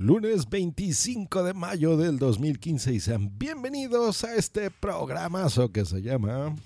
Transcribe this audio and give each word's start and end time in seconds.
lunes 0.00 0.48
25 0.48 1.44
de 1.44 1.52
mayo 1.52 1.98
del 1.98 2.18
2015 2.18 2.94
y 2.94 3.00
sean 3.00 3.38
bienvenidos 3.38 4.24
a 4.24 4.34
este 4.34 4.70
programazo 4.70 5.72
que 5.72 5.84
se 5.84 6.00
llama... 6.00 6.56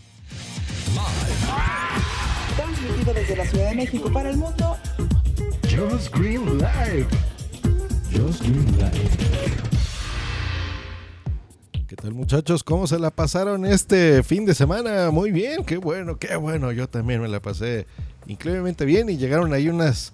Transmitido 2.55 3.13
desde 3.13 3.37
la 3.37 3.45
Ciudad 3.45 3.71
de 3.71 3.75
México 3.75 4.13
para 4.13 4.31
el 4.31 4.37
mundo. 4.37 4.77
Just 5.65 6.17
Green 6.17 6.59
Live. 6.59 7.09
Just 8.13 8.43
Green 8.43 8.79
Live. 8.79 9.11
¿Qué 11.89 11.97
tal 11.97 12.15
muchachos? 12.15 12.63
¿Cómo 12.63 12.87
se 12.87 13.01
la 13.01 13.11
pasaron 13.11 13.67
este 13.67 14.23
fin 14.23 14.45
de 14.45 14.55
semana? 14.55 15.11
Muy 15.11 15.33
bien, 15.33 15.65
qué 15.65 15.79
bueno, 15.79 16.19
qué 16.19 16.37
bueno. 16.37 16.71
Yo 16.71 16.89
también 16.89 17.21
me 17.21 17.27
la 17.27 17.43
pasé 17.43 17.89
increíblemente 18.29 18.85
bien 18.85 19.09
y 19.09 19.17
llegaron 19.17 19.53
ahí 19.53 19.69
unas 19.69 20.13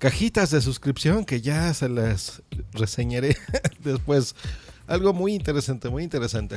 cajitas 0.00 0.50
de 0.50 0.62
suscripción 0.62 1.26
que 1.26 1.42
ya 1.42 1.72
se 1.74 1.88
las 1.88 2.42
reseñaré 2.72 3.36
después. 3.84 4.34
Algo 4.86 5.12
muy 5.12 5.34
interesante, 5.34 5.88
muy 5.88 6.02
interesante. 6.02 6.56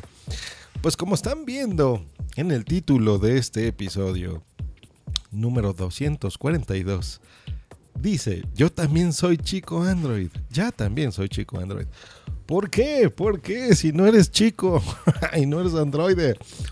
Pues 0.81 0.97
como 0.97 1.13
están 1.13 1.45
viendo 1.45 2.03
en 2.35 2.51
el 2.51 2.65
título 2.65 3.19
de 3.19 3.37
este 3.37 3.67
episodio, 3.67 4.43
número 5.29 5.73
242, 5.73 7.21
dice, 7.99 8.43
yo 8.55 8.71
también 8.71 9.11
soy 9.11 9.37
chico 9.37 9.83
Android. 9.83 10.29
Ya 10.49 10.71
también 10.71 11.11
soy 11.11 11.27
chico 11.27 11.59
Android. 11.59 11.87
¿Por 12.45 12.69
qué? 12.69 13.09
¿Por 13.09 13.41
qué? 13.41 13.75
Si 13.75 13.91
no 13.91 14.07
eres 14.07 14.31
chico 14.31 14.81
y 15.37 15.45
no 15.45 15.59
eres 15.59 15.75
Android. 15.75 16.17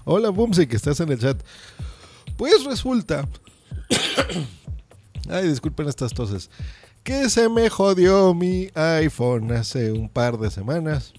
Hola 0.05 0.29
Bumsy, 0.29 0.67
que 0.67 0.77
estás 0.77 1.01
en 1.01 1.11
el 1.11 1.19
chat. 1.19 1.43
Pues 2.37 2.63
resulta... 2.63 3.27
Ay, 5.29 5.47
disculpen 5.47 5.87
estas 5.87 6.13
toses. 6.13 6.49
Que 7.03 7.29
se 7.29 7.49
me 7.49 7.69
jodió 7.69 8.33
mi 8.33 8.69
iPhone 8.75 9.51
hace 9.51 9.91
un 9.91 10.09
par 10.09 10.37
de 10.37 10.51
semanas. 10.51 11.13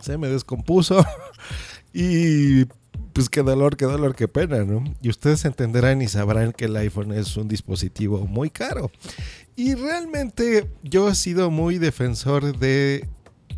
Se 0.00 0.16
me 0.16 0.28
descompuso. 0.28 1.04
y 1.92 2.64
pues 3.12 3.28
qué 3.28 3.42
dolor, 3.42 3.76
qué 3.76 3.84
dolor, 3.84 4.14
qué 4.14 4.28
pena, 4.28 4.64
¿no? 4.64 4.84
Y 5.02 5.10
ustedes 5.10 5.44
entenderán 5.44 6.00
y 6.00 6.08
sabrán 6.08 6.52
que 6.52 6.66
el 6.66 6.76
iPhone 6.76 7.12
es 7.12 7.36
un 7.36 7.48
dispositivo 7.48 8.26
muy 8.26 8.50
caro. 8.50 8.90
Y 9.56 9.74
realmente 9.74 10.70
yo 10.82 11.08
he 11.08 11.14
sido 11.14 11.50
muy 11.50 11.78
defensor 11.78 12.58
de 12.58 13.08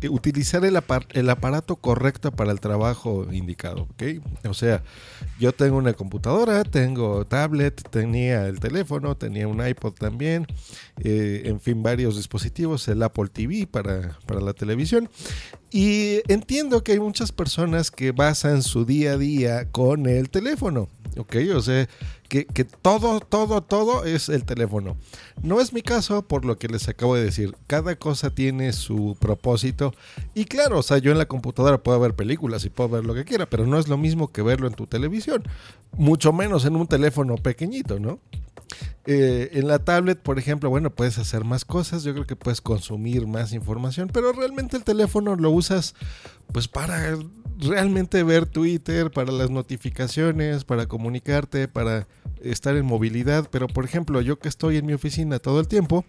utilizar 0.09 0.63
el, 0.65 1.29
aparato 1.29 1.75
correcto 1.75 2.31
para 2.31 2.51
el 2.51 2.59
trabajo 2.59 3.27
indicado, 3.31 3.83
¿ok? 3.83 4.03
O 4.49 4.53
sea, 4.53 4.83
yo 5.39 5.53
tengo 5.53 5.77
una 5.77 5.93
computadora, 5.93 6.63
tengo 6.63 7.25
tablet, 7.25 7.81
tenía 7.89 8.47
el 8.47 8.59
teléfono, 8.59 9.15
tenía 9.15 9.47
un 9.47 9.65
iPod 9.65 9.93
también, 9.93 10.47
eh, 11.03 11.43
en 11.45 11.59
fin, 11.59 11.83
varios 11.83 12.17
dispositivos, 12.17 12.87
el 12.87 13.03
Apple 13.03 13.29
TV 13.31 13.67
para, 13.67 14.17
para 14.25 14.41
la 14.41 14.53
televisión. 14.53 15.09
Y 15.71 16.21
entiendo 16.31 16.83
que 16.83 16.93
hay 16.93 16.99
muchas 16.99 17.31
personas 17.31 17.89
que 17.89 18.11
basan 18.11 18.61
su 18.61 18.85
día 18.85 19.13
a 19.13 19.17
día 19.17 19.71
con 19.71 20.05
el 20.05 20.29
teléfono, 20.29 20.87
¿ok? 21.17 21.35
O 21.55 21.61
sea, 21.61 21.87
que, 22.41 22.65
todo, 22.65 23.19
todo, 23.19 23.61
todo 23.61 24.05
es 24.05 24.27
el 24.27 24.43
teléfono. 24.43 24.97
No 25.43 25.61
es 25.61 25.71
mi 25.71 25.83
caso 25.83 26.23
por 26.23 26.45
lo 26.45 26.57
que 26.57 26.67
les 26.67 26.89
acabo 26.89 27.15
de 27.15 27.23
decir. 27.23 27.55
Cada 27.67 27.95
cosa 27.95 28.31
tiene 28.31 28.73
su 28.73 29.15
propósito. 29.19 29.93
Y 30.33 30.45
claro, 30.45 30.79
o 30.79 30.83
sea, 30.83 30.97
yo 30.97 31.11
en 31.11 31.19
la 31.19 31.27
computadora 31.27 31.83
puedo 31.83 31.99
ver 31.99 32.15
películas 32.15 32.65
y 32.65 32.69
puedo 32.69 32.89
ver 32.89 33.05
lo 33.05 33.13
que 33.13 33.23
quiera, 33.23 33.45
pero 33.45 33.67
no 33.67 33.77
es 33.77 33.87
lo 33.87 33.97
mismo 33.97 34.31
que 34.31 34.41
verlo 34.41 34.67
en 34.67 34.73
tu 34.73 34.87
televisión. 34.87 35.43
Mucho 35.95 36.33
menos 36.33 36.65
en 36.65 36.75
un 36.75 36.87
teléfono 36.87 37.35
pequeñito, 37.35 37.99
¿no? 37.99 38.19
Eh, 39.05 39.49
en 39.53 39.67
la 39.67 39.79
tablet, 39.79 40.19
por 40.19 40.39
ejemplo, 40.39 40.69
bueno, 40.69 40.89
puedes 40.89 41.17
hacer 41.17 41.43
más 41.43 41.65
cosas, 41.65 42.03
yo 42.03 42.13
creo 42.13 42.25
que 42.25 42.35
puedes 42.35 42.61
consumir 42.61 43.27
más 43.27 43.51
información, 43.51 44.09
pero 44.11 44.31
realmente 44.31 44.77
el 44.77 44.83
teléfono 44.83 45.35
lo 45.35 45.51
usas 45.51 45.93
pues 46.51 46.67
para 46.67 47.17
realmente 47.59 48.23
ver 48.23 48.45
Twitter, 48.45 49.11
para 49.11 49.31
las 49.31 49.49
notificaciones, 49.49 50.63
para 50.63 50.87
comunicarte, 50.87 51.67
para 51.67 52.07
estar 52.41 52.75
en 52.75 52.85
movilidad, 52.85 53.49
pero 53.51 53.67
por 53.67 53.85
ejemplo, 53.85 54.21
yo 54.21 54.39
que 54.39 54.49
estoy 54.49 54.77
en 54.77 54.85
mi 54.85 54.93
oficina 54.93 55.39
todo 55.39 55.59
el 55.59 55.67
tiempo, 55.67 56.05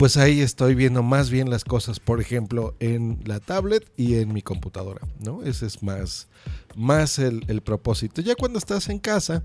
pues 0.00 0.16
ahí 0.16 0.40
estoy 0.40 0.74
viendo 0.74 1.02
más 1.02 1.28
bien 1.28 1.50
las 1.50 1.62
cosas, 1.62 2.00
por 2.00 2.22
ejemplo, 2.22 2.74
en 2.80 3.20
la 3.26 3.38
tablet 3.38 3.86
y 3.98 4.14
en 4.14 4.32
mi 4.32 4.40
computadora, 4.40 5.06
¿no? 5.18 5.42
Ese 5.42 5.66
es 5.66 5.82
más, 5.82 6.28
más 6.74 7.18
el, 7.18 7.60
propósito. 7.60 8.22
Ya 8.22 8.34
cuando 8.34 8.58
estás 8.58 8.88
en 8.88 8.98
casa, 8.98 9.42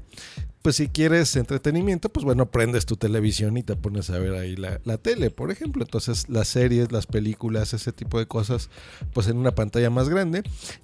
pues 0.62 0.78
si 0.78 0.88
quieres 0.88 1.36
entretenimiento, 1.36 2.08
pues 2.08 2.24
bueno, 2.24 2.50
prendes 2.52 2.86
tu 2.86 2.96
televisión 2.96 3.58
y 3.58 3.64
te 3.64 3.76
pones 3.76 4.10
a 4.10 4.18
ver 4.18 4.34
ahí 4.34 4.56
la, 4.56 4.80
la, 4.86 4.98
tele, 4.98 5.30
por 5.30 5.52
ejemplo. 5.52 5.84
Entonces 5.84 6.30
las 6.30 6.48
series, 6.48 6.92
las 6.92 7.06
películas, 7.06 7.74
ese 7.74 7.92
tipo 7.92 8.18
de 8.18 8.26
cosas, 8.26 8.70
pues 9.14 9.28
en 9.28 9.38
una 9.38 9.54
pantalla 9.54 9.90
más 9.90 10.08
grande. 10.08 10.42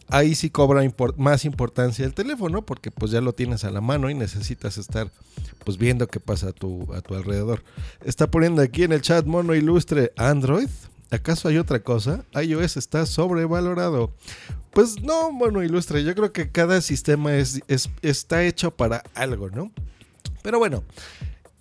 Ahí 0.09 0.35
sí 0.35 0.49
cobra 0.49 0.83
más 1.15 1.45
importancia 1.45 2.05
el 2.05 2.13
teléfono 2.13 2.65
porque 2.65 2.91
pues 2.91 3.11
ya 3.11 3.21
lo 3.21 3.33
tienes 3.33 3.63
a 3.63 3.71
la 3.71 3.79
mano 3.79 4.09
y 4.09 4.15
necesitas 4.15 4.77
estar 4.77 5.09
pues 5.63 5.77
viendo 5.77 6.07
qué 6.07 6.19
pasa 6.19 6.49
a 6.49 6.51
tu, 6.51 6.93
a 6.93 7.01
tu 7.01 7.15
alrededor. 7.15 7.63
Está 8.03 8.29
poniendo 8.29 8.61
aquí 8.61 8.83
en 8.83 8.91
el 8.91 9.01
chat 9.01 9.25
mono 9.25 9.55
ilustre 9.61 10.11
Android. 10.17 10.69
¿Acaso 11.11 11.47
hay 11.47 11.57
otra 11.57 11.83
cosa? 11.83 12.25
iOS 12.33 12.77
está 12.77 13.05
sobrevalorado. 13.05 14.13
Pues 14.71 15.01
no, 15.01 15.31
bueno, 15.33 15.61
ilustre. 15.63 16.03
Yo 16.03 16.15
creo 16.15 16.31
que 16.31 16.51
cada 16.51 16.81
sistema 16.81 17.35
es, 17.35 17.61
está 18.01 18.43
hecho 18.43 18.71
para 18.71 19.03
algo, 19.13 19.49
¿no? 19.49 19.71
Pero 20.41 20.57
bueno, 20.57 20.83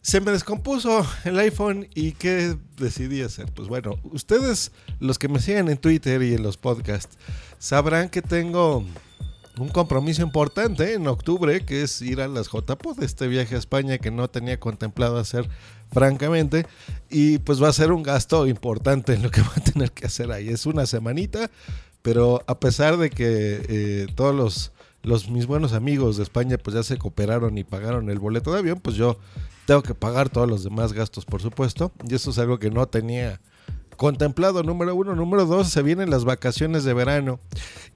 se 0.03 0.21
me 0.21 0.31
descompuso 0.31 1.05
el 1.25 1.38
iPhone 1.41 1.88
y 1.94 2.12
¿qué 2.12 2.56
decidí 2.78 3.22
hacer? 3.22 3.53
Pues 3.53 3.69
bueno, 3.69 3.97
ustedes, 4.05 4.72
los 5.00 5.19
que 5.19 5.28
me 5.28 5.41
siguen 5.41 5.69
en 5.69 5.78
Twitter 5.78 6.22
y 6.22 6.34
en 6.34 6.43
los 6.43 6.56
podcasts, 6.56 7.19
sabrán 7.59 8.09
que 8.09 8.22
tengo 8.22 8.84
un 9.59 9.69
compromiso 9.69 10.22
importante 10.22 10.94
en 10.94 11.06
octubre, 11.06 11.65
que 11.67 11.82
es 11.82 12.00
ir 12.00 12.21
a 12.21 12.28
las 12.28 12.49
JPOD, 12.49 13.03
este 13.03 13.28
viaje 13.28 13.56
a 13.56 13.59
España 13.59 13.99
que 13.99 14.11
no 14.11 14.31
tenía 14.31 14.59
contemplado 14.59 15.19
hacer 15.19 15.49
francamente, 15.93 16.67
y 17.09 17.39
pues 17.39 17.62
va 17.62 17.69
a 17.69 17.73
ser 17.73 17.93
un 17.93 18.03
gasto 18.03 18.47
importante 18.47 19.15
en 19.15 19.23
lo 19.23 19.31
que 19.31 19.41
va 19.43 19.53
a 19.56 19.61
tener 19.61 19.93
que 19.93 20.06
hacer 20.06 20.31
ahí. 20.33 20.49
Es 20.49 20.67
una 20.67 20.87
semanita, 20.87 21.51
pero 22.03 22.43
a 22.47 22.59
pesar 22.59 22.97
de 22.97 23.11
que 23.11 23.62
eh, 23.69 24.06
todos 24.15 24.34
los, 24.34 24.73
los, 25.03 25.29
mis 25.29 25.47
buenos 25.47 25.73
amigos 25.73 26.17
de 26.17 26.23
España 26.23 26.59
pues 26.59 26.75
ya 26.75 26.83
se 26.83 26.99
cooperaron 26.99 27.59
y 27.59 27.65
pagaron 27.65 28.11
el 28.11 28.19
boleto 28.19 28.53
de 28.53 28.61
avión, 28.61 28.81
pues 28.81 28.97
yo 28.97 29.19
tengo 29.67 29.83
que 29.83 29.95
pagar 29.95 30.29
todos 30.29 30.49
los 30.49 30.65
demás 30.65 30.93
gastos, 30.93 31.25
por 31.25 31.43
supuesto, 31.43 31.93
y 32.09 32.15
eso 32.15 32.31
es 32.31 32.39
algo 32.39 32.59
que 32.59 32.71
no 32.71 32.87
tenía 32.87 33.41
contemplado, 34.00 34.62
número 34.62 34.95
uno. 34.95 35.15
Número 35.15 35.45
dos, 35.45 35.69
se 35.69 35.83
vienen 35.83 36.09
las 36.09 36.25
vacaciones 36.25 36.84
de 36.84 36.95
verano 36.95 37.39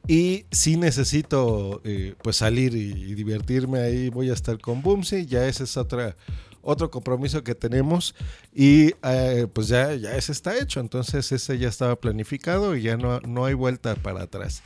y 0.07 0.45
si 0.51 0.77
necesito 0.77 1.81
eh, 1.83 2.15
pues 2.23 2.37
salir 2.37 2.75
y, 2.75 3.15
divertirme 3.15 3.81
ahí, 3.81 4.11
voy 4.11 4.29
a 4.29 4.35
estar 4.35 4.59
con 4.61 4.83
Boomsy, 4.83 5.25
ya 5.25 5.49
esa 5.49 5.65
es 5.65 5.79
otra 5.79 6.15
otro 6.65 6.91
compromiso 6.91 7.45
que 7.45 7.55
tenemos 7.55 8.15
y 8.53 8.93
eh, 9.03 9.47
pues 9.53 9.69
ya, 9.69 9.95
ya 9.95 10.17
ese 10.17 10.33
está 10.33 10.59
hecho, 10.59 10.81
entonces 10.81 11.31
ese 11.33 11.59
ya 11.59 11.69
estaba 11.69 11.97
planificado 11.97 12.77
y 12.77 12.83
ya 12.83 12.97
no, 12.97 13.21
no 13.21 13.45
hay 13.45 13.55
vuelta 13.55 13.95
para 13.95 14.23
atrás. 14.23 14.63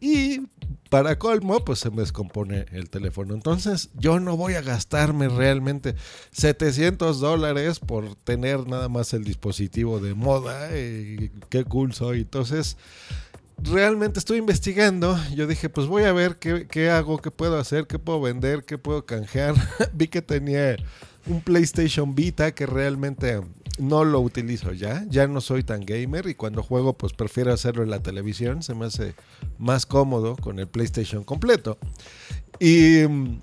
Y 0.00 0.42
para 0.90 1.18
colmo, 1.18 1.64
pues 1.64 1.80
se 1.80 1.90
me 1.90 1.98
descompone 1.98 2.66
el 2.72 2.88
teléfono. 2.88 3.34
Entonces 3.34 3.90
yo 3.94 4.20
no 4.20 4.36
voy 4.36 4.54
a 4.54 4.62
gastarme 4.62 5.28
realmente 5.28 5.94
700 6.32 7.20
dólares 7.20 7.78
por 7.78 8.14
tener 8.16 8.66
nada 8.66 8.88
más 8.88 9.12
el 9.12 9.24
dispositivo 9.24 10.00
de 10.00 10.14
moda. 10.14 10.76
Y 10.78 11.30
qué 11.50 11.64
cool 11.64 11.92
soy. 11.92 12.20
Entonces 12.20 12.76
realmente 13.58 14.18
estoy 14.18 14.38
investigando. 14.38 15.18
Yo 15.34 15.46
dije, 15.46 15.68
pues 15.68 15.86
voy 15.86 16.04
a 16.04 16.12
ver 16.12 16.36
qué, 16.38 16.66
qué, 16.66 16.90
hago, 16.90 17.18
qué 17.18 17.30
puedo 17.30 17.58
hacer, 17.58 17.86
qué 17.86 17.98
puedo 17.98 18.20
vender, 18.20 18.64
qué 18.64 18.78
puedo 18.78 19.04
canjear. 19.04 19.54
Vi 19.92 20.08
que 20.08 20.22
tenía 20.22 20.76
un 21.28 21.40
PlayStation 21.40 22.14
Vita 22.14 22.52
que 22.54 22.66
realmente 22.66 23.40
no 23.78 24.04
lo 24.04 24.20
utilizo 24.20 24.72
ya. 24.72 25.04
Ya 25.08 25.26
no 25.26 25.40
soy 25.40 25.62
tan 25.62 25.84
gamer 25.84 26.26
y 26.26 26.34
cuando 26.34 26.62
juego 26.62 26.94
pues 26.94 27.12
prefiero 27.12 27.52
hacerlo 27.52 27.82
en 27.82 27.90
la 27.90 28.02
televisión. 28.02 28.62
Se 28.62 28.74
me 28.74 28.86
hace 28.86 29.14
más 29.58 29.86
cómodo 29.86 30.36
con 30.36 30.58
el 30.58 30.66
PlayStation 30.66 31.24
completo. 31.24 31.78
Y 32.58 33.06
mm, 33.08 33.40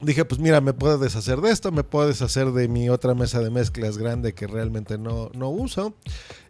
dije, 0.00 0.24
pues 0.24 0.40
mira, 0.40 0.60
me 0.60 0.72
puedo 0.72 0.98
deshacer 0.98 1.40
de 1.40 1.50
esto, 1.50 1.72
me 1.72 1.84
puedo 1.84 2.08
deshacer 2.08 2.52
de 2.52 2.68
mi 2.68 2.88
otra 2.90 3.14
mesa 3.14 3.40
de 3.40 3.50
mezclas 3.50 3.96
grande 3.96 4.34
que 4.34 4.46
realmente 4.46 4.98
no, 4.98 5.30
no 5.34 5.48
uso. 5.48 5.94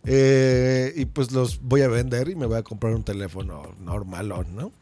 Eh, 0.05 0.93
y 0.97 1.07
pues 1.07 1.33
los 1.33 1.61
voy 1.61 1.83
a 1.83 1.89
vender 1.89 2.29
y 2.29 2.37
me 2.37 2.47
voy 2.47 2.59
a 2.59 2.63
comprar 2.63 2.95
un 2.95 3.03
teléfono 3.03 3.75
normalón, 3.81 4.55
¿no? 4.55 4.73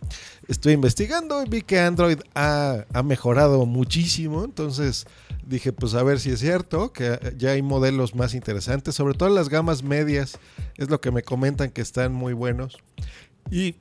Estoy 0.49 0.75
investigando 0.75 1.43
y 1.43 1.49
vi 1.49 1.62
que 1.62 1.79
Android 1.79 2.19
ha, 2.35 2.85
ha 2.93 3.02
mejorado 3.02 3.64
muchísimo, 3.64 4.44
entonces 4.44 5.06
dije, 5.46 5.73
pues 5.73 5.94
a 5.94 6.02
ver 6.02 6.20
si 6.20 6.31
es 6.31 6.41
cierto, 6.41 6.93
que 6.93 7.35
ya 7.38 7.50
hay 7.50 7.62
modelos 7.62 8.14
más 8.14 8.35
interesantes, 8.35 8.94
sobre 8.94 9.14
todo 9.14 9.31
las 9.31 9.49
gamas 9.49 9.82
medias, 9.82 10.38
es 10.76 10.91
lo 10.91 11.00
que 11.00 11.11
me 11.11 11.23
comentan 11.23 11.70
que 11.70 11.81
están 11.81 12.12
muy 12.12 12.35
buenos. 12.35 12.79
Y 13.50 13.76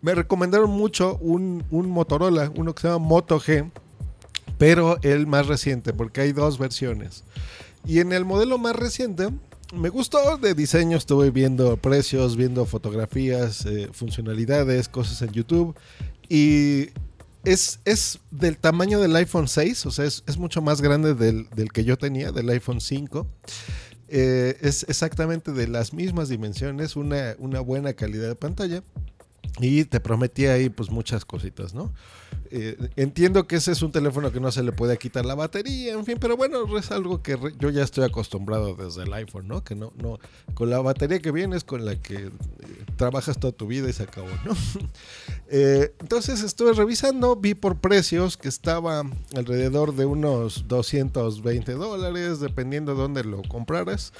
me 0.00 0.14
recomendaron 0.14 0.70
mucho 0.70 1.16
un, 1.20 1.64
un 1.70 1.90
Motorola, 1.90 2.52
uno 2.56 2.74
que 2.74 2.82
se 2.82 2.88
llama 2.88 3.04
Moto 3.04 3.40
G, 3.40 3.70
pero 4.58 4.98
el 5.02 5.26
más 5.26 5.46
reciente, 5.46 5.92
porque 5.92 6.20
hay 6.20 6.32
dos 6.32 6.58
versiones. 6.58 7.24
Y 7.86 8.00
en 8.00 8.12
el 8.12 8.24
modelo 8.24 8.58
más 8.58 8.76
reciente 8.76 9.28
me 9.72 9.88
gustó 9.88 10.38
de 10.38 10.54
diseño, 10.54 10.96
estuve 10.96 11.30
viendo 11.30 11.76
precios, 11.76 12.36
viendo 12.36 12.64
fotografías, 12.66 13.64
eh, 13.66 13.88
funcionalidades, 13.92 14.88
cosas 14.88 15.22
en 15.22 15.32
YouTube. 15.32 15.76
Y 16.28 16.88
es, 17.44 17.80
es, 17.84 18.18
del 18.30 18.56
tamaño 18.56 19.00
del 19.00 19.14
iPhone 19.16 19.48
6, 19.48 19.86
o 19.86 19.90
sea, 19.90 20.04
es, 20.04 20.24
es 20.26 20.36
mucho 20.38 20.62
más 20.62 20.80
grande 20.80 21.14
del, 21.14 21.48
del, 21.50 21.70
que 21.72 21.84
yo 21.84 21.96
tenía, 21.96 22.32
del 22.32 22.48
iPhone 22.50 22.80
5. 22.80 23.26
Eh, 24.10 24.56
es 24.62 24.86
exactamente 24.88 25.52
de 25.52 25.68
las 25.68 25.92
mismas 25.92 26.28
dimensiones, 26.30 26.96
una, 26.96 27.36
una 27.38 27.60
buena 27.60 27.92
calidad 27.92 28.28
de 28.28 28.36
pantalla. 28.36 28.82
Y 29.60 29.84
te 29.84 30.00
prometí 30.00 30.46
ahí 30.46 30.68
pues 30.68 30.90
muchas 30.90 31.24
cositas, 31.24 31.74
¿no? 31.74 31.92
Eh, 32.50 32.76
entiendo 32.96 33.46
que 33.46 33.56
ese 33.56 33.72
es 33.72 33.82
un 33.82 33.92
teléfono 33.92 34.32
que 34.32 34.40
no 34.40 34.50
se 34.50 34.62
le 34.62 34.72
puede 34.72 34.96
quitar 34.96 35.26
la 35.26 35.34
batería, 35.34 35.92
en 35.92 36.04
fin, 36.04 36.16
pero 36.18 36.36
bueno, 36.36 36.78
es 36.78 36.90
algo 36.90 37.22
que 37.22 37.38
yo 37.58 37.70
ya 37.70 37.82
estoy 37.82 38.04
acostumbrado 38.04 38.74
desde 38.74 39.02
el 39.02 39.12
iPhone, 39.12 39.48
¿no? 39.48 39.64
Que 39.64 39.74
no, 39.74 39.92
no, 39.96 40.18
con 40.54 40.70
la 40.70 40.78
batería 40.78 41.18
que 41.18 41.30
viene 41.30 41.56
es 41.56 41.64
con 41.64 41.84
la 41.84 41.96
que 41.96 42.14
eh, 42.14 42.30
trabajas 42.96 43.38
toda 43.38 43.52
tu 43.52 43.66
vida 43.66 43.90
y 43.90 43.92
se 43.92 44.04
acabó, 44.04 44.28
¿no? 44.44 44.54
eh, 45.50 45.94
entonces 46.00 46.42
estuve 46.42 46.72
revisando, 46.72 47.36
vi 47.36 47.54
por 47.54 47.78
precios 47.78 48.36
que 48.36 48.48
estaba 48.48 49.02
alrededor 49.34 49.94
de 49.94 50.06
unos 50.06 50.68
220 50.68 51.72
dólares, 51.72 52.40
dependiendo 52.40 52.94
de 52.94 53.00
dónde 53.00 53.24
lo 53.24 53.42
compraras. 53.42 54.12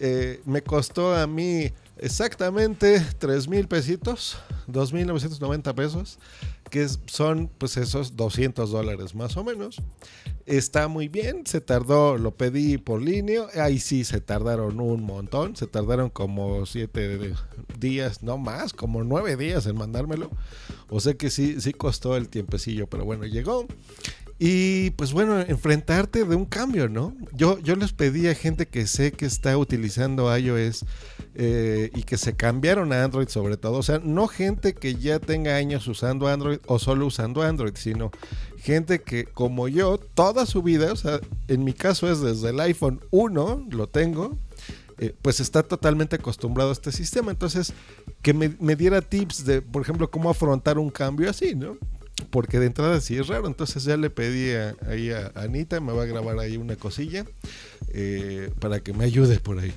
Eh, 0.00 0.40
me 0.44 0.62
costó 0.62 1.14
a 1.14 1.26
mí 1.26 1.72
exactamente 2.00 3.04
3 3.18 3.48
mil 3.48 3.68
pesitos, 3.68 4.38
2.990 4.68 5.74
pesos, 5.74 6.18
que 6.70 6.86
son 7.06 7.50
pues 7.58 7.76
esos 7.76 8.16
200 8.16 8.70
dólares 8.70 9.14
más 9.14 9.36
o 9.36 9.44
menos. 9.44 9.80
Está 10.46 10.88
muy 10.88 11.08
bien, 11.08 11.46
se 11.46 11.60
tardó, 11.60 12.16
lo 12.16 12.34
pedí 12.34 12.78
por 12.78 13.02
línea, 13.02 13.46
ahí 13.60 13.78
sí 13.78 14.04
se 14.04 14.20
tardaron 14.20 14.80
un 14.80 15.02
montón, 15.02 15.56
se 15.56 15.66
tardaron 15.66 16.08
como 16.08 16.64
7 16.64 17.34
días, 17.78 18.22
no 18.22 18.38
más, 18.38 18.72
como 18.72 19.04
9 19.04 19.36
días 19.36 19.66
en 19.66 19.76
mandármelo. 19.76 20.30
O 20.88 21.00
sea 21.00 21.14
que 21.14 21.28
sí, 21.30 21.60
sí 21.60 21.72
costó 21.72 22.16
el 22.16 22.28
tiempecillo, 22.28 22.86
pero 22.86 23.04
bueno, 23.04 23.24
llegó. 23.26 23.66
Y 24.40 24.90
pues 24.90 25.12
bueno, 25.12 25.40
enfrentarte 25.40 26.24
de 26.24 26.36
un 26.36 26.44
cambio, 26.44 26.88
¿no? 26.88 27.12
Yo, 27.32 27.58
yo 27.58 27.74
les 27.74 27.92
pedí 27.92 28.28
a 28.28 28.36
gente 28.36 28.66
que 28.66 28.86
sé 28.86 29.10
que 29.10 29.26
está 29.26 29.58
utilizando 29.58 30.34
iOS 30.36 30.84
eh, 31.34 31.90
y 31.92 32.04
que 32.04 32.16
se 32.16 32.36
cambiaron 32.36 32.92
a 32.92 33.02
Android 33.02 33.26
sobre 33.28 33.56
todo. 33.56 33.78
O 33.78 33.82
sea, 33.82 33.98
no 33.98 34.28
gente 34.28 34.74
que 34.74 34.94
ya 34.94 35.18
tenga 35.18 35.56
años 35.56 35.88
usando 35.88 36.28
Android 36.28 36.58
o 36.66 36.78
solo 36.78 37.06
usando 37.06 37.42
Android, 37.42 37.72
sino 37.74 38.12
gente 38.58 39.00
que 39.00 39.24
como 39.24 39.66
yo, 39.66 39.98
toda 39.98 40.46
su 40.46 40.62
vida, 40.62 40.92
o 40.92 40.96
sea, 40.96 41.20
en 41.48 41.64
mi 41.64 41.72
caso 41.72 42.08
es 42.08 42.20
desde 42.20 42.50
el 42.50 42.60
iPhone 42.60 43.00
1, 43.10 43.66
lo 43.70 43.88
tengo, 43.88 44.38
eh, 44.98 45.16
pues 45.20 45.40
está 45.40 45.64
totalmente 45.64 46.14
acostumbrado 46.14 46.70
a 46.70 46.74
este 46.74 46.92
sistema. 46.92 47.32
Entonces, 47.32 47.72
que 48.22 48.34
me, 48.34 48.54
me, 48.60 48.76
diera 48.76 49.00
tips 49.00 49.44
de, 49.44 49.62
por 49.62 49.82
ejemplo, 49.82 50.08
cómo 50.12 50.30
afrontar 50.30 50.78
un 50.78 50.90
cambio 50.90 51.28
así, 51.28 51.56
¿no? 51.56 51.76
Porque 52.30 52.58
de 52.58 52.66
entrada 52.66 53.00
sí 53.00 53.16
es 53.16 53.28
raro. 53.28 53.46
Entonces 53.46 53.84
ya 53.84 53.96
le 53.96 54.10
pedí 54.10 54.52
a, 54.52 54.74
ahí 54.88 55.10
a 55.10 55.32
Anita, 55.34 55.80
me 55.80 55.92
va 55.92 56.02
a 56.02 56.06
grabar 56.06 56.38
ahí 56.38 56.56
una 56.56 56.76
cosilla 56.76 57.24
eh, 57.92 58.50
para 58.60 58.80
que 58.80 58.92
me 58.92 59.04
ayude 59.04 59.38
por 59.40 59.58
ahí. 59.58 59.72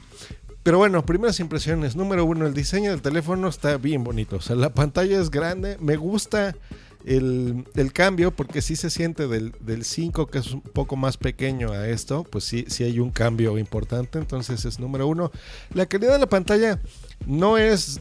Pero 0.64 0.78
bueno, 0.78 1.06
primeras 1.06 1.40
impresiones. 1.40 1.96
Número 1.96 2.24
uno, 2.24 2.46
el 2.46 2.54
diseño 2.54 2.92
del 2.92 3.02
teléfono 3.02 3.48
está 3.48 3.78
bien 3.78 4.04
bonito. 4.04 4.36
O 4.36 4.42
sea, 4.42 4.56
la 4.56 4.74
pantalla 4.74 5.20
es 5.20 5.32
grande. 5.32 5.78
Me 5.80 5.96
gusta 5.96 6.56
el, 7.04 7.66
el 7.74 7.94
cambio 7.94 8.30
porque 8.30 8.62
sí 8.62 8.76
se 8.76 8.92
siente 8.92 9.28
del, 9.28 9.54
del, 9.60 9.84
5, 9.84 10.28
que 10.28 10.38
es 10.38 10.52
un 10.52 10.62
poco 10.62 10.96
más 10.96 11.18
pequeño 11.18 11.72
a 11.72 11.88
esto. 11.88 12.24
Pues 12.24 12.44
sí, 12.44 12.66
sí 12.68 12.84
hay 12.84 13.00
un 13.00 13.10
cambio 13.10 13.58
importante. 13.58 14.20
Entonces 14.20 14.64
es 14.66 14.80
número 14.80 15.08
uno. 15.08 15.32
La 15.74 15.88
calidad 15.88 16.14
de 16.14 16.20
la 16.20 16.30
pantalla 16.30 16.80
no 17.26 17.58
es 17.58 18.00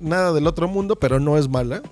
nada 0.00 0.34
del 0.34 0.46
otro 0.46 0.68
mundo, 0.68 0.96
pero 0.96 1.18
no 1.18 1.38
es 1.38 1.48
mala. 1.48 1.82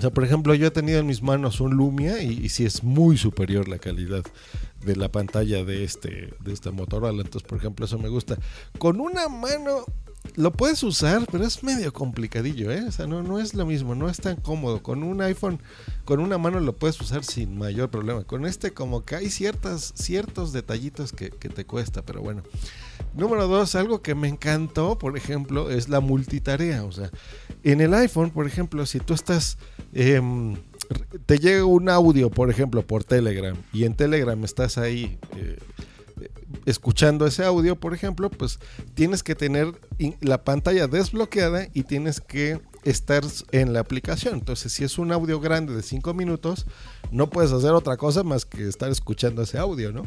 O 0.00 0.02
sea, 0.02 0.10
por 0.10 0.24
ejemplo, 0.24 0.54
yo 0.54 0.66
he 0.66 0.70
tenido 0.70 0.98
en 0.98 1.06
mis 1.06 1.20
manos 1.20 1.60
un 1.60 1.74
Lumia 1.74 2.22
y, 2.22 2.30
y 2.42 2.48
sí 2.48 2.64
es 2.64 2.82
muy 2.82 3.18
superior 3.18 3.68
la 3.68 3.78
calidad 3.78 4.24
de 4.82 4.96
la 4.96 5.12
pantalla 5.12 5.62
de 5.62 5.84
este, 5.84 6.32
de 6.40 6.54
esta 6.54 6.70
Motorola. 6.70 7.20
Entonces, 7.20 7.46
por 7.46 7.58
ejemplo, 7.58 7.84
eso 7.84 7.98
me 7.98 8.08
gusta. 8.08 8.38
Con 8.78 8.98
una 8.98 9.28
mano 9.28 9.84
lo 10.36 10.52
puedes 10.52 10.82
usar, 10.84 11.26
pero 11.30 11.44
es 11.44 11.62
medio 11.62 11.92
complicadillo, 11.92 12.72
¿eh? 12.72 12.82
O 12.88 12.92
sea, 12.92 13.06
no, 13.06 13.22
no 13.22 13.40
es 13.40 13.52
lo 13.52 13.66
mismo, 13.66 13.94
no 13.94 14.08
es 14.08 14.16
tan 14.16 14.36
cómodo. 14.36 14.82
Con 14.82 15.02
un 15.02 15.20
iPhone, 15.20 15.60
con 16.06 16.20
una 16.20 16.38
mano 16.38 16.60
lo 16.60 16.74
puedes 16.74 16.98
usar 16.98 17.22
sin 17.22 17.58
mayor 17.58 17.90
problema. 17.90 18.24
Con 18.24 18.46
este, 18.46 18.72
como 18.72 19.04
que 19.04 19.16
hay 19.16 19.28
ciertas, 19.28 19.92
ciertos 19.96 20.54
detallitos 20.54 21.12
que 21.12 21.28
te 21.28 21.66
cuesta, 21.66 22.00
pero 22.00 22.22
bueno. 22.22 22.42
Número 23.14 23.48
dos, 23.48 23.74
algo 23.74 24.02
que 24.02 24.14
me 24.14 24.28
encantó, 24.28 24.98
por 24.98 25.16
ejemplo, 25.16 25.70
es 25.70 25.88
la 25.88 26.00
multitarea. 26.00 26.84
O 26.84 26.92
sea, 26.92 27.10
en 27.62 27.80
el 27.80 27.94
iPhone, 27.94 28.30
por 28.30 28.46
ejemplo, 28.46 28.86
si 28.86 29.00
tú 29.00 29.14
estás... 29.14 29.58
Eh, 29.92 30.20
te 31.26 31.38
llega 31.38 31.64
un 31.64 31.88
audio, 31.88 32.30
por 32.30 32.50
ejemplo, 32.50 32.84
por 32.84 33.04
Telegram, 33.04 33.56
y 33.72 33.84
en 33.84 33.94
Telegram 33.94 34.42
estás 34.44 34.76
ahí 34.76 35.18
eh, 35.36 35.58
escuchando 36.66 37.26
ese 37.26 37.44
audio, 37.44 37.76
por 37.76 37.94
ejemplo, 37.94 38.30
pues 38.30 38.58
tienes 38.94 39.22
que 39.22 39.34
tener 39.34 39.72
la 40.20 40.42
pantalla 40.44 40.86
desbloqueada 40.86 41.68
y 41.72 41.84
tienes 41.84 42.20
que 42.20 42.60
estar 42.84 43.22
en 43.52 43.72
la 43.72 43.80
aplicación. 43.80 44.34
Entonces, 44.34 44.72
si 44.72 44.84
es 44.84 44.98
un 44.98 45.12
audio 45.12 45.40
grande 45.40 45.74
de 45.74 45.82
5 45.82 46.14
minutos, 46.14 46.66
no 47.10 47.30
puedes 47.30 47.52
hacer 47.52 47.70
otra 47.70 47.96
cosa 47.96 48.22
más 48.22 48.44
que 48.44 48.68
estar 48.68 48.90
escuchando 48.90 49.42
ese 49.42 49.58
audio, 49.58 49.92
¿no? 49.92 50.06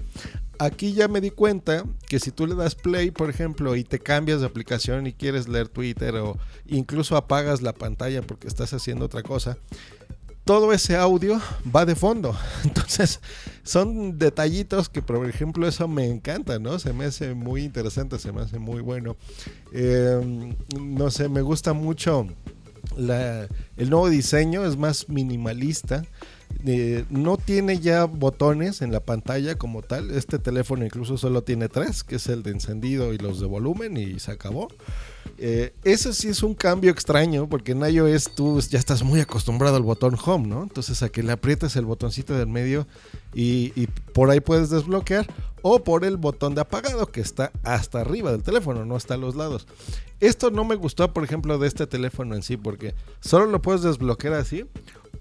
Aquí 0.59 0.93
ya 0.93 1.07
me 1.07 1.19
di 1.19 1.31
cuenta 1.31 1.83
que 2.07 2.19
si 2.19 2.31
tú 2.31 2.45
le 2.45 2.55
das 2.55 2.75
play, 2.75 3.11
por 3.11 3.29
ejemplo, 3.29 3.75
y 3.75 3.83
te 3.83 3.99
cambias 3.99 4.39
de 4.39 4.45
aplicación 4.45 5.07
y 5.07 5.13
quieres 5.13 5.47
leer 5.47 5.67
Twitter 5.67 6.15
o 6.15 6.37
incluso 6.67 7.17
apagas 7.17 7.61
la 7.61 7.73
pantalla 7.73 8.21
porque 8.21 8.47
estás 8.47 8.73
haciendo 8.73 9.05
otra 9.05 9.23
cosa, 9.23 9.57
todo 10.45 10.73
ese 10.73 10.95
audio 10.95 11.39
va 11.75 11.85
de 11.85 11.95
fondo. 11.95 12.35
Entonces, 12.63 13.19
son 13.63 14.17
detallitos 14.17 14.89
que, 14.89 15.01
por 15.01 15.27
ejemplo, 15.27 15.67
eso 15.67 15.87
me 15.87 16.07
encanta, 16.07 16.59
¿no? 16.59 16.79
Se 16.79 16.93
me 16.93 17.05
hace 17.05 17.33
muy 17.33 17.63
interesante, 17.63 18.19
se 18.19 18.31
me 18.31 18.41
hace 18.41 18.59
muy 18.59 18.81
bueno. 18.81 19.15
Eh, 19.71 20.53
no 20.79 21.11
sé, 21.11 21.29
me 21.29 21.41
gusta 21.41 21.73
mucho 21.73 22.27
el 22.97 23.89
nuevo 23.89 24.09
diseño, 24.09 24.65
es 24.65 24.77
más 24.77 25.09
minimalista. 25.09 26.03
Eh, 26.65 27.05
no 27.09 27.37
tiene 27.37 27.79
ya 27.79 28.05
botones 28.05 28.81
en 28.81 28.91
la 28.91 29.01
pantalla 29.01 29.55
como 29.55 29.81
tal. 29.81 30.11
Este 30.11 30.39
teléfono 30.39 30.85
incluso 30.85 31.17
solo 31.17 31.43
tiene 31.43 31.69
tres, 31.69 32.03
que 32.03 32.15
es 32.15 32.27
el 32.27 32.43
de 32.43 32.51
encendido 32.51 33.13
y 33.13 33.17
los 33.17 33.39
de 33.39 33.47
volumen 33.47 33.97
y 33.97 34.19
se 34.19 34.31
acabó. 34.31 34.69
Eh, 35.37 35.73
eso 35.83 36.13
sí 36.13 36.29
es 36.29 36.43
un 36.43 36.53
cambio 36.53 36.91
extraño 36.91 37.47
porque 37.49 37.71
en 37.71 37.81
iOS 37.81 38.35
tú 38.35 38.59
ya 38.61 38.77
estás 38.77 39.03
muy 39.03 39.19
acostumbrado 39.19 39.75
al 39.75 39.83
botón 39.83 40.17
home, 40.23 40.47
¿no? 40.47 40.63
Entonces 40.63 41.01
a 41.03 41.09
que 41.09 41.23
le 41.23 41.31
aprietas 41.31 41.75
el 41.75 41.85
botoncito 41.85 42.33
del 42.37 42.47
medio 42.47 42.87
y, 43.33 43.73
y, 43.75 43.87
por 44.13 44.29
ahí 44.29 44.39
puedes 44.39 44.69
desbloquear 44.69 45.27
o 45.63 45.83
por 45.83 46.05
el 46.05 46.17
botón 46.17 46.55
de 46.55 46.61
apagado 46.61 47.07
que 47.07 47.21
está 47.21 47.51
hasta 47.63 48.01
arriba 48.01 48.31
del 48.31 48.43
teléfono, 48.43 48.85
no 48.85 48.95
está 48.95 49.15
a 49.15 49.17
los 49.17 49.35
lados. 49.35 49.65
Esto 50.19 50.51
no 50.51 50.63
me 50.65 50.75
gustó, 50.75 51.11
por 51.13 51.23
ejemplo, 51.23 51.57
de 51.57 51.67
este 51.67 51.87
teléfono 51.87 52.35
en 52.35 52.43
sí 52.43 52.57
porque 52.57 52.93
solo 53.19 53.47
lo 53.47 53.61
puedes 53.61 53.81
desbloquear 53.81 54.35
así 54.35 54.65